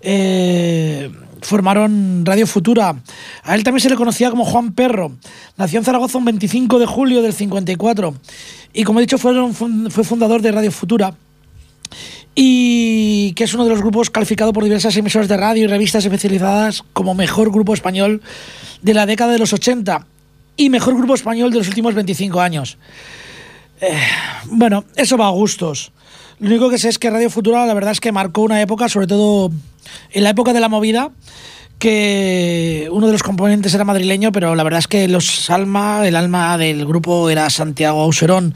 eh, 0.00 1.10
formaron 1.42 2.24
Radio 2.24 2.46
Futura. 2.46 2.96
A 3.42 3.54
él 3.54 3.64
también 3.64 3.80
se 3.80 3.90
le 3.90 3.96
conocía 3.96 4.30
como 4.30 4.44
Juan 4.44 4.72
Perro. 4.72 5.12
Nació 5.56 5.78
en 5.78 5.84
Zaragoza 5.84 6.18
un 6.18 6.24
25 6.24 6.78
de 6.78 6.86
julio 6.86 7.22
del 7.22 7.32
54 7.32 8.14
y 8.72 8.84
como 8.84 9.00
he 9.00 9.02
dicho 9.02 9.18
fue 9.18 10.04
fundador 10.04 10.42
de 10.42 10.52
Radio 10.52 10.70
Futura 10.70 11.14
y 12.34 13.32
que 13.32 13.44
es 13.44 13.54
uno 13.54 13.64
de 13.64 13.70
los 13.70 13.80
grupos 13.80 14.10
calificado 14.10 14.52
por 14.52 14.64
diversas 14.64 14.96
emisoras 14.96 15.28
de 15.28 15.36
radio 15.36 15.64
y 15.64 15.66
revistas 15.66 16.04
especializadas 16.04 16.84
como 16.92 17.14
mejor 17.14 17.50
grupo 17.50 17.74
español 17.74 18.22
de 18.82 18.94
la 18.94 19.06
década 19.06 19.32
de 19.32 19.38
los 19.38 19.52
80 19.52 20.06
y 20.56 20.70
mejor 20.70 20.96
grupo 20.96 21.14
español 21.14 21.50
de 21.50 21.58
los 21.58 21.68
últimos 21.68 21.94
25 21.94 22.40
años. 22.40 22.78
Eh, 23.80 23.98
bueno, 24.46 24.84
eso 24.96 25.16
va 25.16 25.26
a 25.26 25.30
gustos. 25.30 25.92
Lo 26.38 26.48
único 26.48 26.70
que 26.70 26.78
sé 26.78 26.88
es 26.88 26.98
que 26.98 27.10
Radio 27.10 27.30
Futura 27.30 27.66
la 27.66 27.74
verdad 27.74 27.92
es 27.92 28.00
que 28.00 28.12
marcó 28.12 28.42
una 28.42 28.60
época, 28.60 28.88
sobre 28.88 29.06
todo 29.06 29.50
en 30.10 30.24
la 30.24 30.30
época 30.30 30.52
de 30.52 30.60
la 30.60 30.68
movida, 30.68 31.10
que 31.78 32.88
uno 32.92 33.06
de 33.06 33.12
los 33.12 33.22
componentes 33.22 33.74
era 33.74 33.84
madrileño, 33.84 34.32
pero 34.32 34.54
la 34.54 34.62
verdad 34.62 34.80
es 34.80 34.86
que 34.86 35.08
los 35.08 35.48
alma, 35.50 36.06
el 36.06 36.16
alma 36.16 36.56
del 36.58 36.86
grupo 36.86 37.30
era 37.30 37.48
Santiago 37.48 38.02
Auserón. 38.02 38.54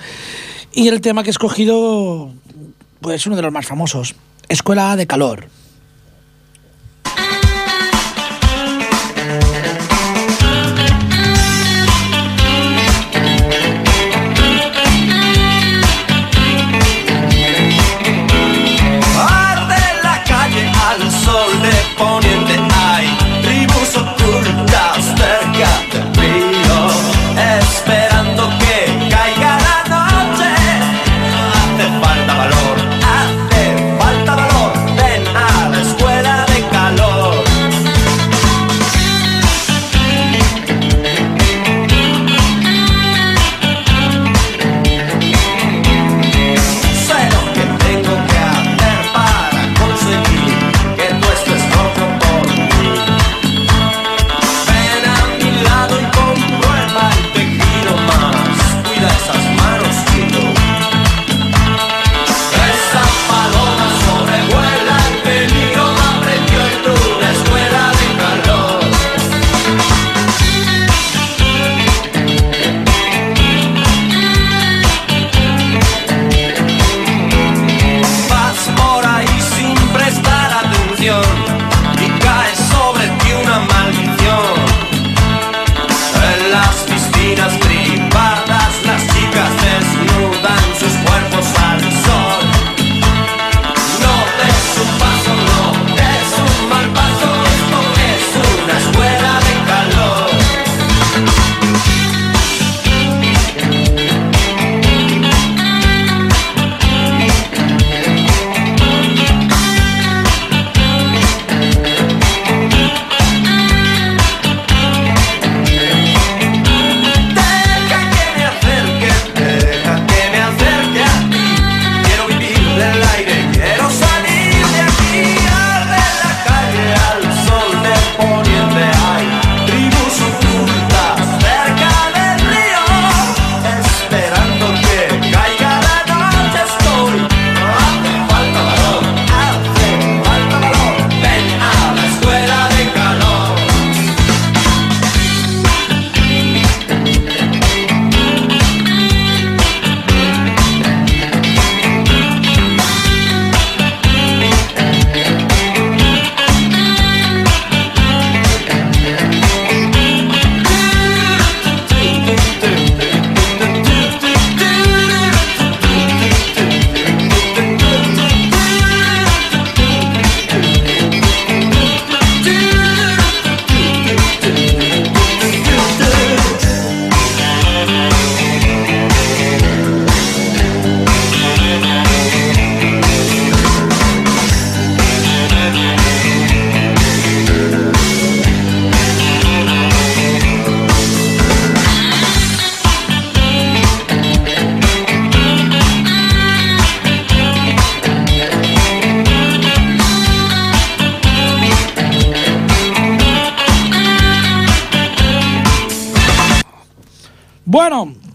Y 0.73 0.89
el 0.89 1.01
tema 1.01 1.23
que 1.23 1.31
he 1.31 1.33
escogido, 1.33 2.33
pues 3.01 3.27
uno 3.27 3.37
de 3.37 3.43
los 3.43 3.53
más 3.53 3.67
famosos, 3.67 4.15
Escuela 4.49 4.97
de 4.97 5.07
Calor. 5.07 5.49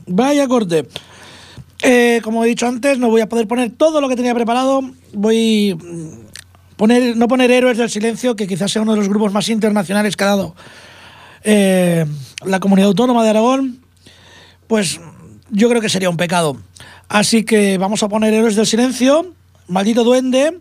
Vaya 0.07 0.47
corte. 0.47 0.87
Eh, 1.81 2.19
como 2.23 2.43
he 2.43 2.47
dicho 2.47 2.67
antes, 2.67 2.99
no 2.99 3.09
voy 3.09 3.21
a 3.21 3.29
poder 3.29 3.47
poner 3.47 3.71
todo 3.71 4.01
lo 4.01 4.09
que 4.09 4.15
tenía 4.15 4.35
preparado. 4.35 4.81
Voy 5.13 5.75
mm, 5.75 6.75
poner, 6.75 7.15
no 7.15 7.27
poner 7.27 7.51
Héroes 7.51 7.77
del 7.77 7.89
Silencio, 7.89 8.35
que 8.35 8.47
quizás 8.47 8.71
sea 8.71 8.81
uno 8.81 8.91
de 8.91 8.97
los 8.97 9.09
grupos 9.09 9.31
más 9.31 9.49
internacionales 9.49 10.15
que 10.15 10.23
ha 10.23 10.27
dado 10.27 10.55
eh, 11.43 12.05
la 12.45 12.59
comunidad 12.59 12.89
autónoma 12.89 13.23
de 13.23 13.29
Aragón. 13.29 13.79
Pues 14.67 14.99
yo 15.49 15.69
creo 15.69 15.81
que 15.81 15.89
sería 15.89 16.09
un 16.09 16.17
pecado. 16.17 16.57
Así 17.07 17.43
que 17.43 17.77
vamos 17.77 18.03
a 18.03 18.09
poner 18.09 18.33
Héroes 18.33 18.55
del 18.55 18.67
Silencio, 18.67 19.33
Maldito 19.67 20.03
Duende, 20.03 20.59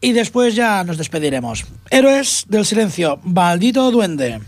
y 0.00 0.12
después 0.12 0.54
ya 0.54 0.82
nos 0.84 0.98
despediremos. 0.98 1.64
Héroes 1.90 2.44
del 2.48 2.64
Silencio, 2.64 3.20
Maldito 3.22 3.90
Duende. 3.90 4.40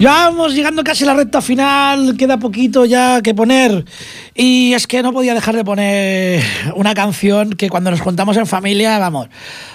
Ya 0.00 0.12
vamos 0.30 0.54
llegando 0.54 0.84
casi 0.84 1.02
a 1.02 1.08
la 1.08 1.14
recta 1.14 1.42
final, 1.42 2.16
queda 2.16 2.38
poquito 2.38 2.84
ya 2.84 3.20
que 3.20 3.34
poner. 3.34 3.84
Y 4.32 4.72
es 4.74 4.86
que 4.86 5.02
no 5.02 5.12
podía 5.12 5.34
dejar 5.34 5.56
de 5.56 5.64
poner 5.64 6.40
una 6.76 6.94
canción 6.94 7.50
que 7.54 7.68
cuando 7.68 7.90
nos 7.90 8.00
contamos 8.00 8.36
en 8.36 8.46
familia, 8.46 9.00
vamos, 9.00 9.28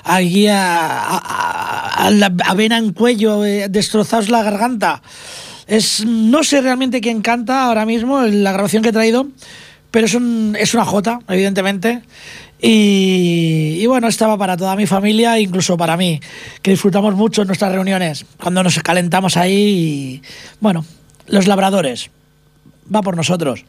aquí 0.06 0.48
a, 0.48 0.80
a- 0.80 2.06
a 2.06 2.10
la 2.12 2.32
a 2.46 2.54
vena 2.54 2.78
en 2.78 2.94
cuello, 2.94 3.46
eh, 3.46 3.68
destrozaos 3.70 4.30
la 4.30 4.44
garganta. 4.44 5.02
Es, 5.68 6.06
no 6.06 6.44
sé 6.46 6.62
realmente 6.62 7.02
quién 7.02 7.22
canta 7.22 7.66
ahora 7.66 7.86
mismo, 7.86 8.22
la 8.22 8.54
grabación 8.54 8.82
que 8.82 8.90
he 8.90 8.94
traído, 8.94 9.28
pero 9.92 10.06
es, 10.06 10.14
un- 10.14 10.56
es 10.58 10.74
una 10.74 10.86
jota, 10.86 11.20
evidentemente. 11.28 12.02
Y, 12.66 13.80
y 13.82 13.86
bueno, 13.88 14.08
estaba 14.08 14.38
para 14.38 14.56
toda 14.56 14.78
mi 14.78 14.88
familia, 14.88 15.38
incluso 15.38 15.76
para 15.76 15.98
mí, 15.98 16.22
que 16.62 16.72
disfrutamos 16.72 17.14
mucho 17.14 17.42
en 17.42 17.48
nuestras 17.48 17.74
reuniones, 17.74 18.26
cuando 18.42 18.64
nos 18.64 18.80
calentamos 18.80 19.36
ahí. 19.36 19.54
Y, 19.54 20.22
bueno, 20.62 20.86
los 21.28 21.46
labradores, 21.46 22.10
va 22.94 23.02
por 23.02 23.18
nosotros. 23.18 23.66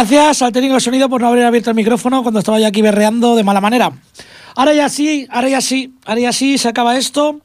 Gracias 0.00 0.40
al 0.40 0.50
técnico 0.50 0.76
de 0.76 0.80
sonido 0.80 1.10
por 1.10 1.20
no 1.20 1.28
haber 1.28 1.44
abierto 1.44 1.68
el 1.68 1.76
micrófono 1.76 2.22
cuando 2.22 2.40
estaba 2.40 2.58
yo 2.58 2.66
aquí 2.66 2.80
berreando 2.80 3.36
de 3.36 3.44
mala 3.44 3.60
manera. 3.60 3.92
Ahora 4.56 4.72
ya 4.72 4.88
sí, 4.88 5.26
ahora 5.28 5.50
ya 5.50 5.60
sí, 5.60 5.94
ahora 6.06 6.20
ya 6.22 6.32
sí, 6.32 6.56
se 6.56 6.68
acaba 6.68 6.96
esto 6.96 7.42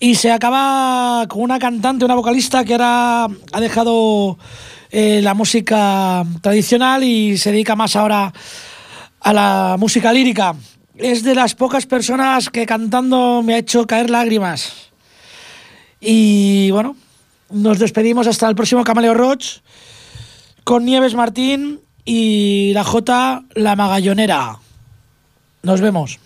y 0.00 0.16
se 0.16 0.32
acaba 0.32 1.28
con 1.28 1.42
una 1.42 1.60
cantante, 1.60 2.04
una 2.04 2.16
vocalista 2.16 2.64
que 2.64 2.72
ahora 2.72 3.26
ha 3.26 3.60
dejado 3.60 4.36
eh, 4.90 5.20
la 5.22 5.34
música 5.34 6.26
tradicional 6.40 7.04
y 7.04 7.38
se 7.38 7.52
dedica 7.52 7.76
más 7.76 7.94
ahora 7.94 8.32
a 9.20 9.32
la 9.32 9.76
música 9.78 10.12
lírica. 10.12 10.56
Es 10.96 11.22
de 11.22 11.36
las 11.36 11.54
pocas 11.54 11.86
personas 11.86 12.50
que 12.50 12.66
cantando 12.66 13.44
me 13.44 13.54
ha 13.54 13.58
hecho 13.58 13.86
caer 13.86 14.10
lágrimas. 14.10 14.90
Y 16.00 16.68
bueno, 16.72 16.96
nos 17.50 17.78
despedimos 17.78 18.26
hasta 18.26 18.48
el 18.48 18.56
próximo 18.56 18.82
Camaleo 18.82 19.14
Roach. 19.14 19.60
con 20.64 20.84
Nieves 20.84 21.14
Martín 21.14 21.78
y 22.04 22.72
la 22.74 22.84
J, 22.84 23.44
la 23.54 23.76
Magallonera. 23.76 24.58
Nos 25.62 25.80
vemos. 25.80 26.18